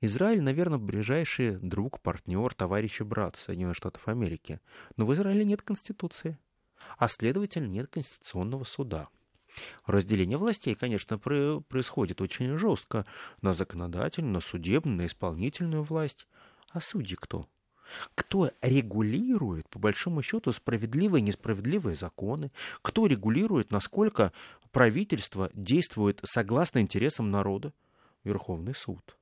[0.00, 4.60] Израиль, наверное, ближайший друг, партнер, товарищ и брат Соединенных Штатов Америки.
[4.96, 6.38] Но в Израиле нет конституции,
[6.98, 9.08] а следовательно нет конституционного суда.
[9.86, 13.04] Разделение властей, конечно, происходит очень жестко
[13.40, 16.26] на законодательную, на судебную, на исполнительную власть.
[16.70, 17.46] А судьи кто?
[18.14, 22.50] Кто регулирует, по большому счету, справедливые и несправедливые законы?
[22.82, 24.32] Кто регулирует, насколько
[24.72, 27.72] правительство действует согласно интересам народа?
[28.24, 29.16] Верховный суд.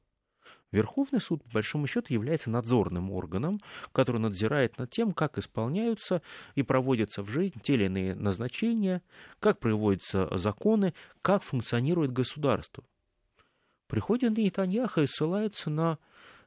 [0.73, 3.61] Верховный суд, по большому счету, является надзорным органом,
[3.93, 6.23] который надзирает над тем, как исполняются
[6.55, 9.03] и проводятся в жизнь те или иные назначения,
[9.39, 12.85] как проводятся законы, как функционирует государство.
[13.87, 15.99] Приходит Нетаньяхо и ссылается на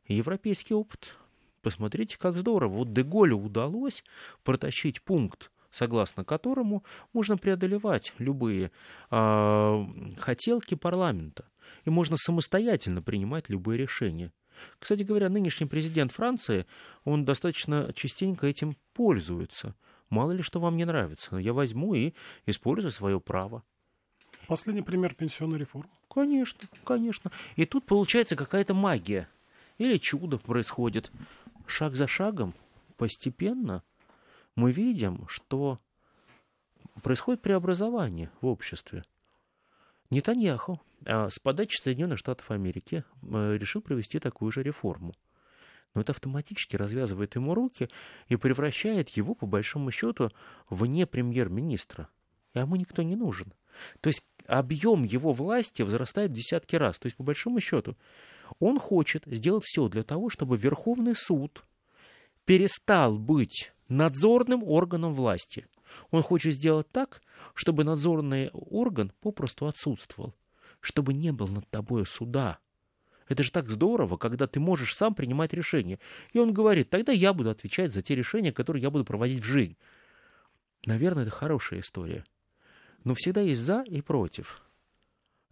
[0.07, 1.15] европейский опыт.
[1.61, 2.77] Посмотрите, как здорово.
[2.77, 4.03] Вот Деголю удалось
[4.43, 6.83] протащить пункт, согласно которому
[7.13, 8.71] можно преодолевать любые
[9.11, 9.85] э,
[10.17, 11.45] хотелки парламента
[11.84, 14.32] и можно самостоятельно принимать любые решения.
[14.80, 16.65] Кстати говоря, нынешний президент Франции,
[17.04, 19.75] он достаточно частенько этим пользуется.
[20.10, 22.13] Мало ли что вам не нравится, я возьму и
[22.45, 23.63] использую свое право.
[24.47, 25.89] Последний пример пенсионной реформы.
[26.10, 27.32] Конечно, конечно.
[27.56, 29.28] И тут получается какая-то магия.
[29.78, 31.12] Или чудо происходит.
[31.65, 32.54] Шаг за шагом,
[32.95, 33.84] постепенно,
[34.56, 35.78] мы видим, что
[37.01, 39.04] происходит преобразование в обществе.
[40.15, 45.13] Нетаньяху а, с подачи Соединенных Штатов Америки э, решил провести такую же реформу.
[45.93, 47.89] Но это автоматически развязывает ему руки
[48.30, 50.30] и превращает его, по большому счету,
[50.69, 52.08] вне премьер-министра.
[52.54, 53.54] И ему никто не нужен.
[53.99, 56.97] То есть объем его власти возрастает в десятки раз.
[56.97, 57.97] То есть, по большому счету,
[58.60, 61.65] он хочет сделать все для того, чтобы Верховный суд
[62.45, 65.67] перестал быть надзорным органом власти.
[66.11, 67.21] Он хочет сделать так,
[67.53, 70.35] чтобы надзорный орган попросту отсутствовал,
[70.79, 72.59] чтобы не было над тобой суда.
[73.27, 75.99] Это же так здорово, когда ты можешь сам принимать решения.
[76.31, 79.45] И он говорит, тогда я буду отвечать за те решения, которые я буду проводить в
[79.45, 79.77] жизнь.
[80.85, 82.23] Наверное, это хорошая история.
[83.03, 84.61] Но всегда есть за и против.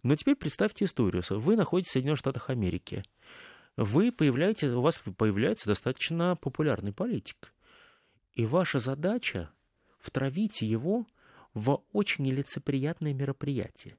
[0.02, 1.22] Но теперь представьте историю.
[1.30, 3.04] Вы находитесь в Соединенных Штатах Америки.
[3.76, 7.52] Вы появляетесь, у вас появляется достаточно популярный политик.
[8.34, 9.50] И ваша задача
[10.04, 11.06] втравить его
[11.54, 13.96] в очень нелицеприятное мероприятие.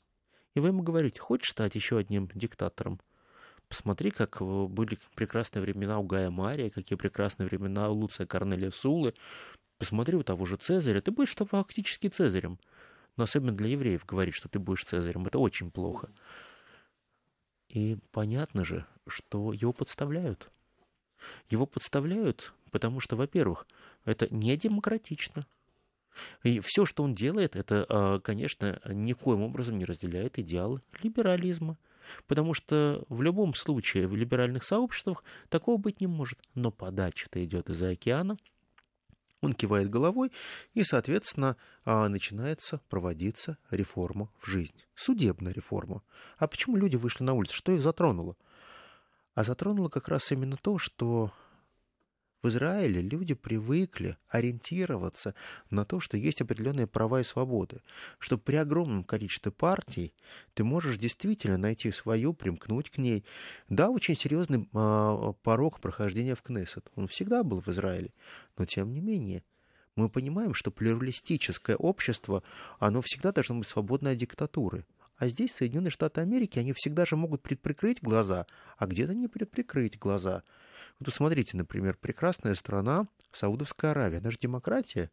[0.54, 3.02] И вы ему говорите, хочешь стать еще одним диктатором?
[3.68, 8.70] Посмотри, как э, были прекрасные времена у Гая Мария, какие прекрасные времена у Луция Корнелия
[8.70, 9.16] Сулы.
[9.80, 11.02] Посмотри у того же Цезаря.
[11.02, 12.60] Ты будешь фактически Цезарем.
[13.18, 16.12] Но особенно для евреев говорить, что ты будешь Цезарем, это очень плохо.
[17.70, 20.52] И понятно же, что его подставляют.
[21.50, 23.66] Его подставляют, потому что, во-первых,
[24.04, 25.48] это не демократично.
[26.44, 31.78] И все, что он делает, это, а, конечно, никоим образом не разделяет идеалы либерализма.
[32.28, 36.40] Потому что в любом случае в либеральных сообществах такого быть не может.
[36.54, 38.38] Но подача-то идет из-за океана.
[39.42, 40.32] Он кивает головой,
[40.74, 44.74] и, соответственно, а, начинается проводиться реформа в жизнь.
[44.96, 46.02] Судебная реформа.
[46.38, 47.54] А почему люди вышли на улицу?
[47.56, 48.38] Что их затронуло?
[49.36, 51.32] А затронуло как раз именно то, что
[52.46, 55.34] в Израиле люди привыкли ориентироваться
[55.72, 57.82] на то, что есть определенные права и свободы,
[58.20, 60.14] что при огромном количестве партий
[60.54, 63.26] ты можешь действительно найти свою, примкнуть к ней.
[63.68, 66.88] Да, очень серьезный э, порог прохождения в Кнессет.
[66.96, 68.14] Он всегда был в Израиле,
[68.60, 69.42] но тем не менее
[69.96, 72.44] мы понимаем, что плюралистическое общество,
[72.78, 74.86] оно всегда должно быть свободной от диктатуры.
[75.18, 78.46] А здесь Соединенные Штаты Америки, они всегда же могут предприкрыть глаза,
[78.78, 80.44] а где-то не предприкрыть глаза.
[81.00, 84.20] Вот смотрите, например, прекрасная страна Саудовская Аравия.
[84.20, 85.12] Она же демократия?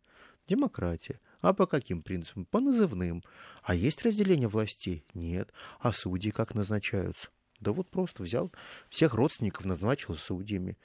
[0.49, 1.21] Демократия.
[1.41, 2.45] А по каким принципам?
[2.45, 3.23] По назывным.
[3.63, 5.05] А есть разделение властей?
[5.15, 5.53] Нет.
[5.81, 7.29] А судьи как назначаются?
[7.61, 8.53] Да вот просто взял
[8.89, 10.77] всех родственников, назначил судьями.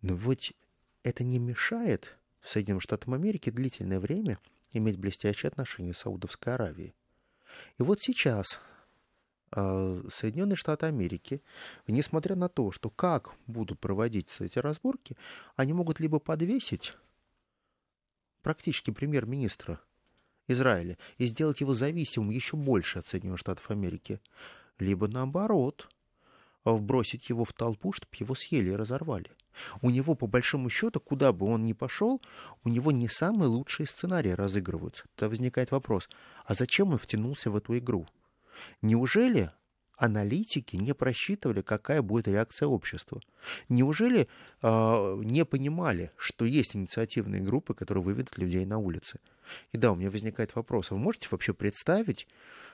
[0.00, 0.52] Но вот
[1.02, 4.38] это не мешает Соединенным Штатам Америки длительное время
[4.72, 6.94] иметь блестящие отношения с Саудовской Аравией.
[7.78, 8.60] И вот сейчас
[9.54, 11.40] Соединенные Штаты Америки,
[11.86, 15.16] несмотря на то, что как будут проводиться эти разборки,
[15.54, 16.94] они могут либо подвесить
[18.42, 19.80] практически премьер-министра
[20.48, 24.20] Израиля и сделать его зависимым еще больше от Соединенных Штатов Америки,
[24.78, 25.88] либо наоборот,
[26.64, 29.30] вбросить его в толпу, чтобы его съели и разорвали.
[29.82, 32.20] У него, по большому счету, куда бы он ни пошел,
[32.64, 35.04] у него не самые лучшие сценарии разыгрываются.
[35.14, 36.08] Тогда возникает вопрос,
[36.44, 38.06] а зачем он втянулся в эту игру?
[38.82, 39.50] Неужели
[39.96, 43.20] аналитики не просчитывали, какая будет реакция общества.
[43.68, 44.28] Неужели
[44.62, 49.20] э, не понимали, что есть инициативные группы, которые выведут людей на улицы?
[49.72, 52.26] И да, у меня возникает вопрос, а вы можете вообще представить,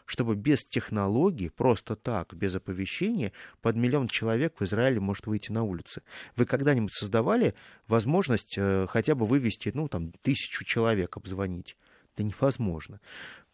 [0.07, 5.63] чтобы без технологий, просто так, без оповещения, под миллион человек в Израиле может выйти на
[5.63, 6.03] улицы?
[6.37, 7.55] Вы когда-нибудь создавали
[7.87, 11.77] возможность э, хотя бы вывести, ну, там, тысячу человек обзвонить?
[12.15, 13.01] Это невозможно.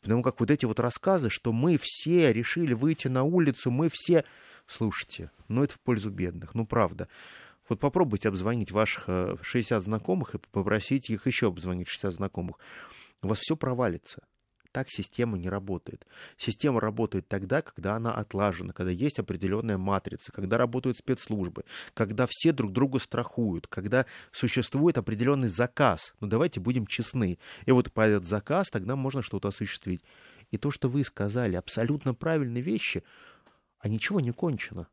[0.07, 4.25] Потому как вот эти вот рассказы, что мы все решили выйти на улицу, мы все...
[4.69, 7.09] Слушайте, ну это в пользу бедных, ну правда.
[7.69, 9.09] Вот попробуйте обзвонить ваших
[9.43, 12.57] 60 э, знакомых и попросить их еще обзвонить 60 знакомых.
[13.23, 14.23] У вас все провалится
[14.73, 16.07] так система не работает.
[16.37, 22.53] Система работает тогда, когда она отлажена, когда есть определенная матрица, когда работают спецслужбы, когда все
[22.53, 26.15] друг друга страхуют, когда существует определенный заказ.
[26.21, 27.39] Ну давайте будем честны.
[27.65, 30.03] И вот по этот заказ тогда можно что-то осуществить.
[30.51, 33.03] И то, что вы сказали, абсолютно правильные вещи,
[33.79, 34.89] а ничего не кончено.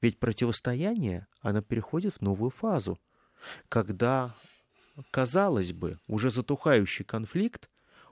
[0.00, 2.98] Ведь противостояние, оно переходит в новую фазу,
[3.68, 4.34] когда,
[5.10, 7.69] казалось бы, уже затухающий конфликт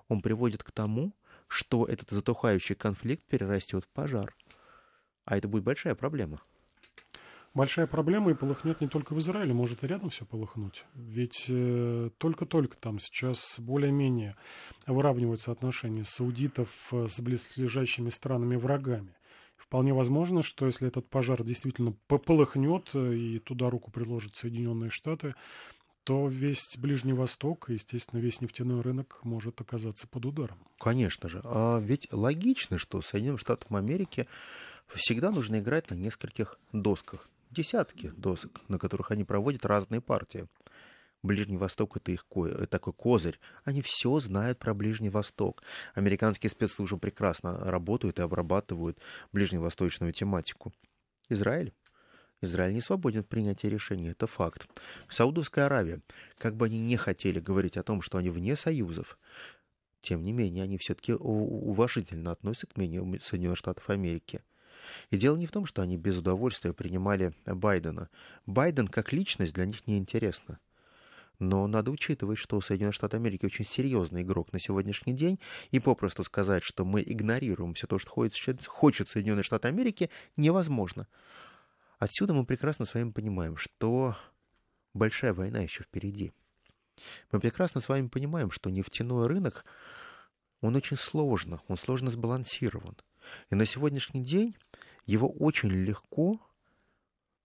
[0.08, 1.14] он приводит к тому,
[1.46, 4.34] что этот затухающий конфликт перерастет в пожар.
[5.24, 6.38] А это будет большая проблема.
[7.54, 10.84] Большая проблема и полыхнет не только в Израиле, может и рядом все полыхнуть.
[10.94, 14.36] Ведь э, только-только там сейчас более-менее
[14.86, 19.16] выравниваются отношения саудитов э, с близлежащими странами врагами.
[19.56, 25.34] Вполне возможно, что если этот пожар действительно полыхнет э, и туда руку приложат Соединенные Штаты,
[26.08, 30.56] то весь Ближний Восток и, естественно, весь нефтяной рынок может оказаться под ударом.
[30.78, 31.42] Конечно же.
[31.44, 34.26] А ведь логично, что Соединенным Штатам Америки
[34.86, 37.28] всегда нужно играть на нескольких досках.
[37.50, 40.46] Десятки досок, на которых они проводят разные партии.
[41.22, 42.66] Ближний Восток это их ко...
[42.66, 43.38] такой козырь.
[43.64, 45.62] Они все знают про Ближний Восток.
[45.94, 48.98] Американские спецслужбы прекрасно работают и обрабатывают
[49.34, 50.72] ближневосточную тематику.
[51.28, 51.74] Израиль
[52.40, 54.68] Израиль не свободен в принятии решений, это факт.
[55.08, 56.00] Саудовская Аравия,
[56.38, 59.18] как бы они не хотели говорить о том, что они вне союзов,
[60.00, 64.42] тем не менее, они все-таки уважительно относятся к мнению Соединенных Штатов Америки.
[65.10, 68.08] И дело не в том, что они без удовольствия принимали Байдена.
[68.46, 70.60] Байден как личность для них неинтересна.
[71.40, 75.38] Но надо учитывать, что Соединенные Штаты Америки очень серьезный игрок на сегодняшний день,
[75.70, 81.06] и попросту сказать, что мы игнорируем все то, что хочет, хочет Соединенные Штаты Америки, невозможно.
[81.98, 84.16] Отсюда мы прекрасно с вами понимаем, что
[84.94, 86.32] большая война еще впереди.
[87.32, 89.64] Мы прекрасно с вами понимаем, что нефтяной рынок,
[90.60, 92.96] он очень сложно, он сложно сбалансирован.
[93.50, 94.56] И на сегодняшний день
[95.06, 96.40] его очень легко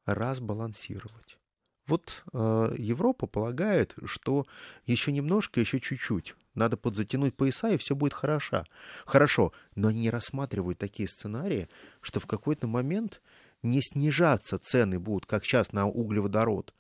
[0.06, 1.38] разбалансировать.
[1.86, 4.46] Вот э, Европа полагает, что
[4.86, 6.36] еще немножко, еще чуть-чуть.
[6.56, 8.64] Надо подзатянуть пояса, и все будет хорошо.
[9.06, 11.68] Хорошо, но они не рассматривают такие сценарии,
[12.00, 13.22] что в какой-то момент
[13.64, 16.74] не снижаться цены будут, как сейчас на углеводород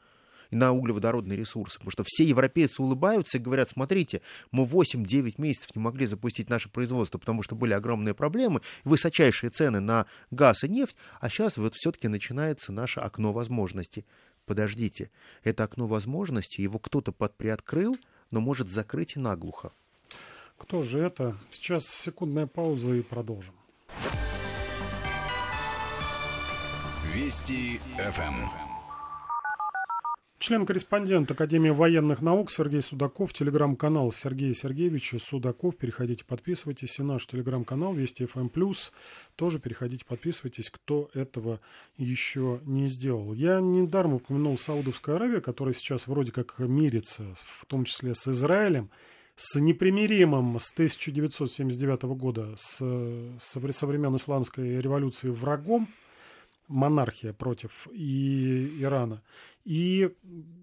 [0.52, 1.80] и на углеводородные ресурсы.
[1.80, 6.70] Потому что все европейцы улыбаются и говорят, смотрите, мы 8-9 месяцев не могли запустить наше
[6.70, 11.74] производство, потому что были огромные проблемы, высочайшие цены на газ и нефть, а сейчас вот
[11.76, 14.06] все-таки начинается наше окно возможностей.
[14.46, 15.10] Подождите,
[15.44, 17.98] это окно возможностей, его кто-то подприоткрыл,
[18.30, 19.72] но может закрыть и наглухо.
[20.58, 21.38] Кто же это?
[21.50, 23.54] Сейчас секундная пауза и продолжим.
[27.14, 28.34] Вести ФМ.
[30.40, 35.78] Член-корреспондент Академии военных наук Сергей Судаков, телеграм-канал Сергея Сергеевича Судаков.
[35.78, 36.98] Переходите, подписывайтесь.
[36.98, 38.92] И наш телеграм-канал Вести ФМ Плюс.
[39.36, 41.60] Тоже переходите, подписывайтесь, кто этого
[41.98, 43.34] еще не сделал.
[43.34, 48.90] Я недаром упомянул Саудовскую Аравию, которая сейчас вроде как мирится, в том числе с Израилем
[49.36, 52.78] с непримиримым с 1979 года, с,
[53.40, 55.90] со времен исламской революции врагом,
[56.68, 59.22] монархия против и Ирана.
[59.66, 60.14] И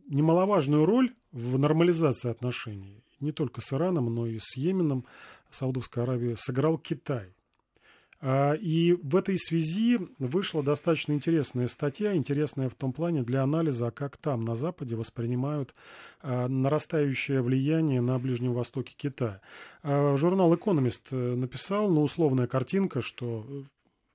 [0.09, 5.05] немаловажную роль в нормализации отношений не только с Ираном, но и с Йеменом
[5.51, 7.35] Саудовской Аравии сыграл Китай.
[8.23, 13.91] А, и в этой связи вышла достаточно интересная статья, интересная в том плане для анализа,
[13.91, 15.75] как там, на Западе, воспринимают
[16.21, 19.41] а, нарастающее влияние на Ближнем Востоке Китая.
[19.83, 23.47] А, журнал «Экономист» написал, ну, условная картинка, что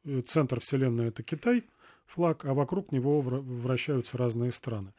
[0.03, 1.63] э, центр Вселенной– это Китай–
[2.07, 4.93] флаг, а вокруг него вращаются разные страны.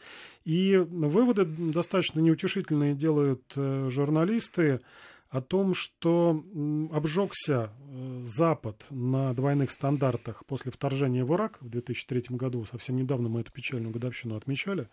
[0.45, 4.81] И выводы достаточно неутешительные делают э, журналисты.
[5.31, 6.45] О том, что
[6.93, 12.65] обжегся э, Запад на двойных стандартах после вторжения в Ирак в 2003 году.
[12.65, 14.89] Совсем недавно мы эту печальную годовщину отмечали.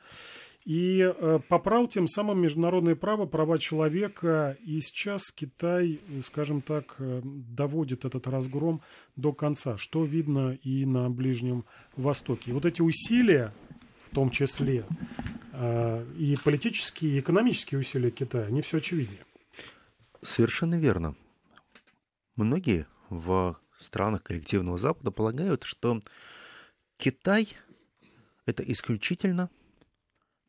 [0.66, 4.58] И э, попрал тем самым международное право, права человека.
[4.66, 8.82] И сейчас Китай, скажем так, э, доводит этот разгром
[9.16, 11.66] до конца, что видно и на Ближнем
[11.96, 12.52] Востоке.
[12.52, 13.54] И вот эти усилия,
[14.10, 14.86] в том числе,
[16.18, 19.24] и политические, и экономические усилия Китая, они все очевиднее.
[20.24, 21.16] Совершенно верно.
[22.36, 26.02] Многие в странах коллективного Запада полагают, что
[26.98, 27.50] Китай–
[28.46, 29.50] это исключительно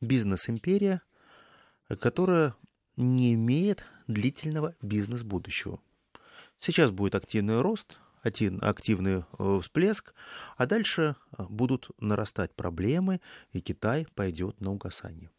[0.00, 1.02] бизнес-империя,
[2.00, 2.54] которая
[2.96, 5.80] не имеет длительного бизнес-будущего.
[6.60, 10.14] Сейчас будет активный рост, активный э, всплеск,
[10.56, 13.20] а дальше э, будут нарастать проблемы,
[13.52, 15.30] и Китай пойдет на угасание.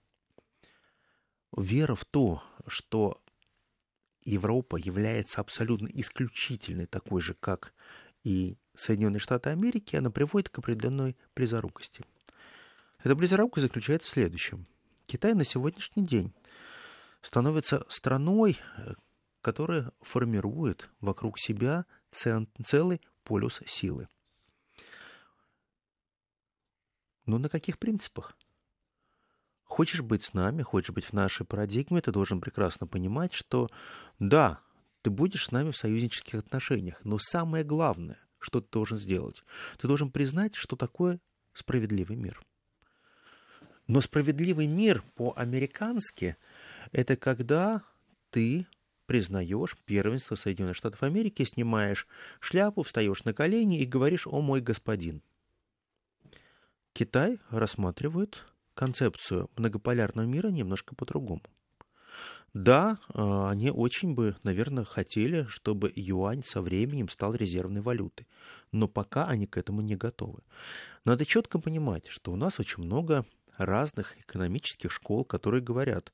[1.56, 3.22] Вера в то, что
[4.26, 7.74] Европа является абсолютно исключительной, такой же, как
[8.24, 12.04] и Соединенные Штаты Америки, она приводит к определенной близорукости.
[13.04, 14.66] Эта близорукость заключается в следующем.
[15.06, 16.34] Китай на сегодняшний день
[17.22, 18.58] становится страной,
[19.42, 24.08] которая формирует вокруг себя целый полюс силы.
[27.28, 28.36] Но на каких принципах?
[29.76, 33.68] Хочешь быть с нами, хочешь быть в нашей парадигме, ты должен прекрасно понимать, что
[34.20, 34.62] да,
[35.02, 39.44] ты будешь с нами в союзнических отношениях, но самое главное, что ты должен сделать,
[39.78, 41.20] ты должен признать, что такое
[41.54, 42.40] справедливый мир.
[43.86, 46.38] Но справедливый мир по-американски–
[46.94, 47.84] это когда
[48.30, 48.68] ты
[49.08, 52.08] признаешь первенство Соединенных Штатов Америки, снимаешь
[52.40, 55.22] шляпу, встаешь на колени и говоришь «О мой господин».
[56.94, 58.46] Китай рассматривает
[58.76, 61.42] концепцию многополярного мира немножко по-другому.
[62.54, 68.28] Да, а, они очень бы, наверное, хотели, чтобы юань со временем стал резервной валютой.
[68.72, 70.40] Но пока они к этому не готовы.
[71.04, 73.26] Надо четко понимать, что у нас очень много
[73.58, 76.14] разных экономических школ, которые говорят,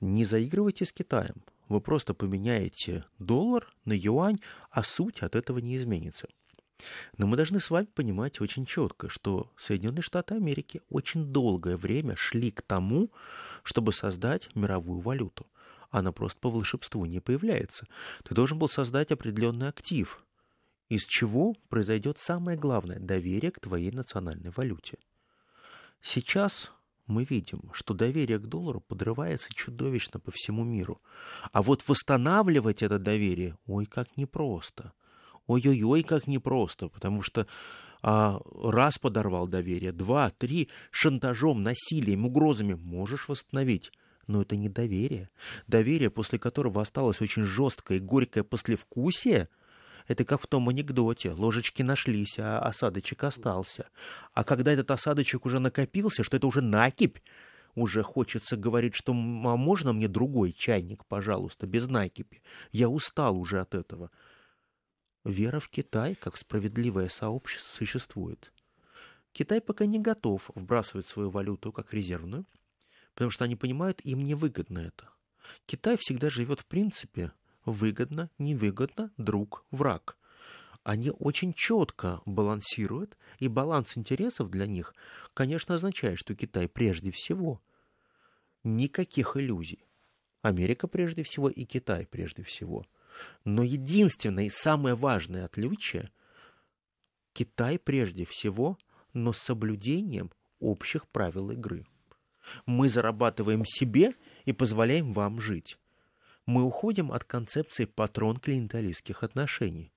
[0.00, 1.42] не заигрывайте с Китаем.
[1.68, 4.40] Вы просто поменяете доллар на юань,
[4.70, 6.28] а суть от этого не изменится.
[7.16, 12.16] Но мы должны с вами понимать очень четко, что Соединенные Штаты Америки очень долгое время
[12.16, 13.10] шли к тому,
[13.62, 15.46] чтобы создать мировую валюту.
[15.90, 17.86] Она просто по волшебству не появляется.
[18.24, 20.22] Ты должен был создать определенный актив,
[20.88, 24.98] из чего произойдет самое главное– доверие к твоей национальной валюте.
[26.02, 26.70] Сейчас
[27.06, 31.00] мы видим, что доверие к доллару подрывается чудовищно по всему миру.
[31.52, 34.92] А вот восстанавливать это доверие, ой, как непросто–
[35.48, 37.46] ой-ой-ой, как непросто, потому что
[38.02, 43.90] а, раз подорвал доверие, два, три, шантажом, насилием, угрозами можешь восстановить.
[44.28, 45.30] Но это не доверие.
[45.66, 49.48] Доверие, после которого осталось очень жесткое и горькое послевкусие,
[50.06, 51.32] это как в том анекдоте.
[51.32, 53.88] Ложечки нашлись, а осадочек остался.
[54.34, 57.18] А когда этот осадочек уже накопился, что это уже накипь,
[57.74, 62.42] уже хочется говорить, что а можно мне другой чайник, пожалуйста, без накипи.
[62.70, 64.10] Я устал уже от этого.
[65.28, 68.50] Вера в Китай как справедливое сообщество существует.
[69.32, 72.46] Китай пока не готов вбрасывать свою валюту как резервную,
[73.12, 75.10] потому что они понимают, им невыгодно это.
[75.66, 77.32] Китай всегда живет в принципе
[77.66, 80.16] выгодно, невыгодно, друг, враг.
[80.82, 84.94] Они очень четко балансируют, и баланс интересов для них,
[85.34, 87.60] конечно, означает, что Китай прежде всего
[88.64, 89.84] никаких иллюзий.
[90.40, 92.86] Америка прежде всего и Китай прежде всего–
[93.44, 96.10] но единственное и самое важное отличие–
[97.38, 98.76] Китай прежде всего,
[99.12, 101.86] но с соблюдением общих правил игры.
[102.66, 104.12] Мы зарабатываем себе
[104.44, 105.78] и позволяем вам жить.
[106.46, 109.92] Мы уходим от концепции патрон-клиенталистских отношений.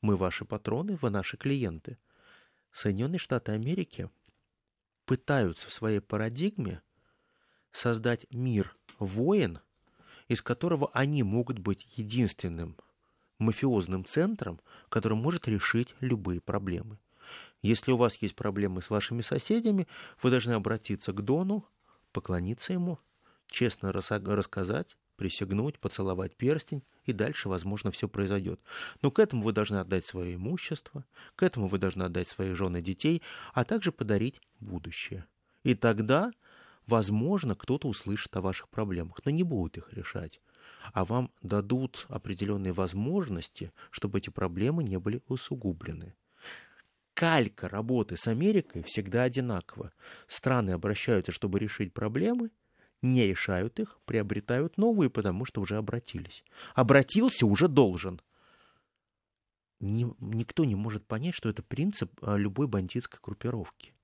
[0.00, 1.98] Мы ваши патроны, вы наши клиенты.
[2.72, 4.10] Соединенные Штаты Америки
[5.04, 6.82] пытаются в своей парадигме
[7.70, 9.60] создать мир воин–
[10.28, 12.76] из которого они могут быть единственным
[13.38, 16.98] мафиозным центром, который может решить любые проблемы.
[17.62, 19.86] Если у вас есть проблемы с вашими соседями,
[20.22, 21.66] вы должны обратиться к Дону,
[22.12, 22.98] поклониться ему,
[23.48, 28.60] честно рассказать, присягнуть, поцеловать перстень, и дальше, возможно, все произойдет.
[29.02, 31.04] Но к этому вы должны отдать свое имущество,
[31.34, 33.22] к этому вы должны отдать своих жен и детей,
[33.54, 35.26] а также подарить будущее.
[35.62, 36.30] И тогда
[36.86, 40.40] Возможно, кто-то услышит о ваших проблемах, но не будет их решать.
[40.92, 46.14] А вам дадут определенные возможности, чтобы эти проблемы не были усугублены.
[47.14, 49.92] Калька работы с Америкой всегда одинакова.
[50.28, 52.50] Страны обращаются, чтобы решить проблемы,
[53.02, 56.44] не решают их, приобретают новые, потому что уже обратились.
[56.74, 58.20] Обратился, уже должен.
[59.80, 63.95] Ни, никто не может понять, что это принцип а, любой бандитской группировки.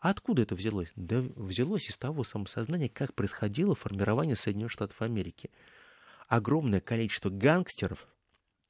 [0.00, 0.88] А откуда это взялось?
[0.96, 5.50] Да взялось из того самосознания, как происходило формирование Соединенных Штатов Америки.
[6.26, 8.08] Огромное количество гангстеров,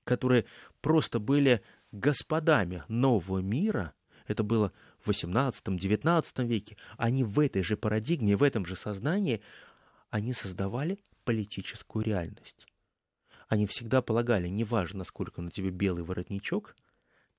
[0.05, 0.45] которые
[0.81, 1.63] просто были
[1.93, 3.95] господами нового мира,
[4.27, 9.41] это было в XVIII-XIX веке, они в этой же парадигме, в этом же сознании,
[10.11, 12.67] они создавали политическую реальность.
[13.47, 16.75] Они всегда полагали, неважно, насколько на тебе белый воротничок–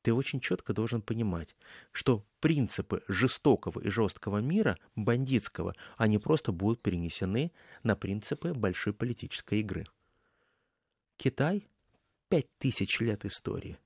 [0.01, 1.55] ты очень четко должен понимать,
[1.91, 7.51] что принципы жестокого и жесткого мира, бандитского, они просто будут перенесены
[7.83, 9.85] на принципы большой политической игры.
[11.17, 11.67] Китай—
[12.29, 13.77] пять тысяч лет истории.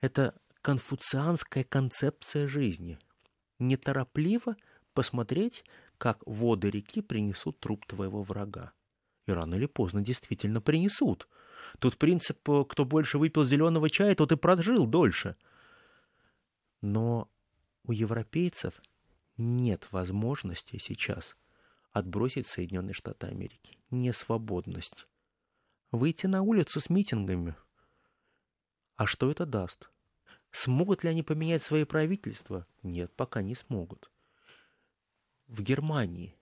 [0.00, 2.98] Это конфуцианская концепция жизни.
[3.58, 4.56] Неторопливо
[4.92, 5.64] посмотреть,
[5.96, 8.72] как воды реки принесут труп твоего врага.
[9.26, 11.28] И рано или поздно действительно принесут—
[11.78, 15.36] Тут принцип, э, кто больше выпил зеленого чая, тот и прожил дольше.
[16.80, 17.30] Но
[17.84, 18.80] у европейцев
[19.36, 21.36] нет возможности сейчас
[21.92, 23.78] отбросить Соединенные Штаты Америки.
[23.90, 25.06] Несвободность.
[25.90, 27.54] Выйти на улицу с митингами.
[28.96, 29.90] А что это даст?
[30.50, 32.66] Смогут ли они поменять свои правительства?
[32.82, 34.10] Нет, пока не смогут.
[35.46, 36.36] В Германии.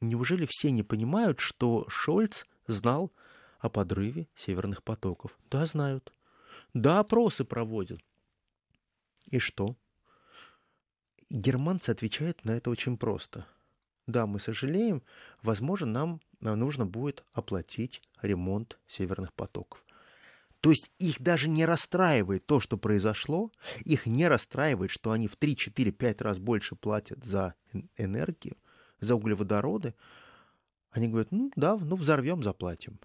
[0.00, 3.12] Неужели все не понимают, что Шольц знал
[3.60, 5.38] о подрыве северных потоков.
[5.50, 6.12] Да, знают.
[6.74, 8.00] Да, опросы проводят.
[9.26, 9.76] И что?
[11.28, 13.46] Германцы отвечают на это очень просто.
[14.06, 15.02] Да, мы сожалеем,
[15.42, 19.84] возможно, нам нужно будет оплатить ремонт северных потоков.
[20.60, 23.50] То есть их даже не расстраивает то, что произошло,
[23.84, 27.54] их не расстраивает, что они в 3, 4, 5 раз больше платят за
[27.96, 28.56] энергию,
[28.98, 29.94] за углеводороды.
[30.90, 32.98] Они говорят, ну да, ну взорвем, заплатим.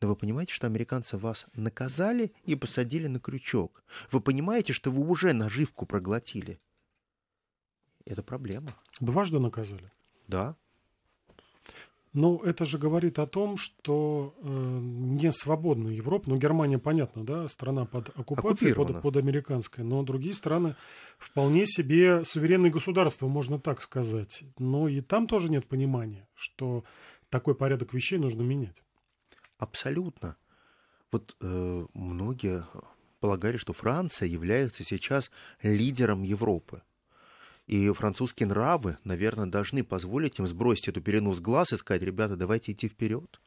[0.00, 3.82] Но вы понимаете, что американцы вас наказали и посадили на крючок.
[4.10, 6.58] Вы понимаете, что вы уже наживку проглотили.
[8.06, 8.68] Это проблема.
[8.98, 9.92] Дважды наказали?
[10.26, 10.56] Да.
[12.12, 14.48] Ну, это же говорит о том, что э,
[14.82, 20.34] не свободная Европа, ну, Германия, понятно, да, страна под оккупацией, под, под американской, но другие
[20.34, 20.74] страны
[21.18, 24.42] вполне себе суверенные государства, можно так сказать.
[24.58, 26.82] Но и там тоже нет понимания, что
[27.28, 28.82] такой порядок вещей нужно менять.
[29.60, 30.38] Абсолютно.
[31.12, 32.66] Вот э, многие
[33.20, 35.30] полагали, что Франция является сейчас
[35.62, 36.82] лидером Европы.
[37.66, 42.36] И французские нравы, наверное, должны позволить им сбросить эту перену с глаз и сказать, ребята,
[42.36, 43.38] давайте идти вперед.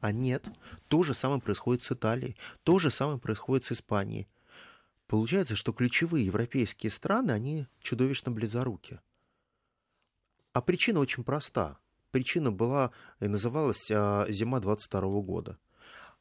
[0.00, 0.48] А нет,
[0.88, 4.26] то же самое происходит с Италией, то же самое происходит с Испанией.
[5.06, 8.98] Получается, что ключевые европейские страны, они чудовищно близоруки.
[10.54, 11.78] А причина очень проста
[12.12, 15.58] причина была и называлась а, зима 22 года.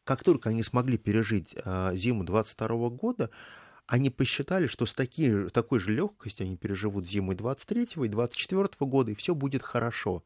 [0.03, 3.29] Как только они смогли пережить а, зиму 22 года,
[3.85, 8.69] они посчитали, что с таки, такой же легкостью они переживут зиму и 23 и 24
[8.79, 10.23] года, и все будет хорошо.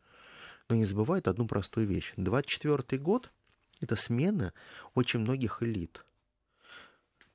[0.70, 2.14] Но не забывают одну простую вещь.
[2.16, 3.32] 24 год—
[3.82, 4.54] это смена
[4.94, 6.06] очень многих элит.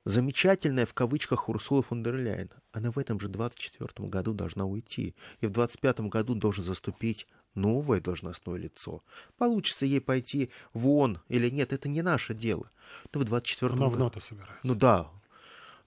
[0.03, 2.49] Замечательная в кавычках Урсула фон дер Ляйен.
[2.71, 5.15] Она в этом же 24 году должна уйти.
[5.41, 9.03] И в 25 году должен заступить новое должностное лицо.
[9.37, 12.71] Получится ей пойти в ООН или нет, это не наше дело.
[13.13, 14.67] Но в 24 Она в НАТО собирается.
[14.67, 15.11] Ну да.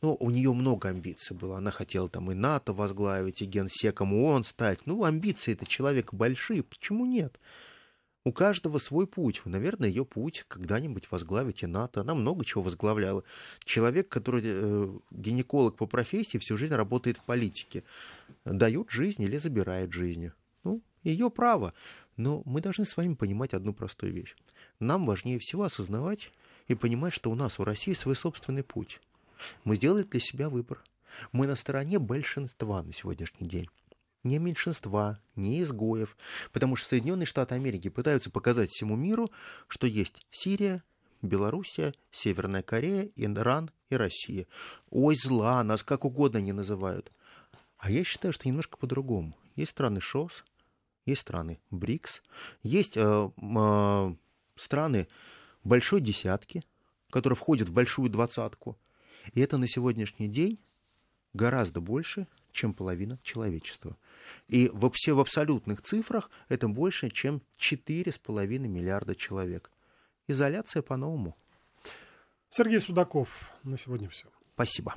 [0.01, 1.57] Ну, у нее много амбиций было.
[1.57, 4.87] Она хотела там и НАТО возглавить, и генсеком ООН стать.
[4.87, 6.63] Ну, амбиции это человека большие.
[6.63, 7.41] Почему нет?
[8.27, 9.43] У каждого свой путь.
[9.45, 12.01] Наверное, ее путь когда-нибудь возглавить и НАТО.
[12.01, 13.23] Она много чего возглавляла.
[13.65, 17.85] Человек, который э, гинеколог по профессии, всю жизнь работает в политике.
[18.47, 20.31] Дают жизнь или забирает жизнь.
[20.63, 21.75] Ну, ее право.
[22.17, 24.37] Но мы должны с вами понимать одну простую вещь.
[24.81, 26.33] Нам важнее всего осознавать
[26.67, 29.01] и понимать, что у нас, у России, свой собственный путь.
[29.65, 30.83] Мы сделали для себя выбор.
[31.33, 33.69] Мы на стороне большинства на сегодняшний день.
[34.25, 36.17] Не меньшинства, не изгоев.
[36.53, 39.31] Потому что Соединенные Штаты Америки пытаются показать всему миру,
[39.69, 40.83] что есть Сирия,
[41.23, 44.47] Белоруссия, Северная Корея, Иран и Россия.
[44.91, 47.13] Ой, зла, нас как угодно не называют.
[47.79, 49.37] А я считаю, что немножко по-другому.
[49.57, 50.45] Есть страны ШОС,
[51.07, 52.23] есть страны БРИКС,
[52.63, 54.15] есть э, э,
[54.57, 55.07] страны
[55.65, 56.63] большой десятки,
[57.11, 58.79] которые входят в большую двадцатку.
[59.33, 60.59] И это на сегодняшний день
[61.35, 63.97] гораздо больше, чем половина человечества.
[64.49, 69.71] И в, все в абсолютных цифрах это больше, чем 4,5 миллиарда человек.
[70.27, 71.37] Изоляция по-новому.
[72.49, 73.29] Сергей Судаков.
[73.63, 74.29] На сегодня все.
[74.55, 74.95] Спасибо.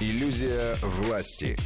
[0.00, 1.56] Иллюзия власти.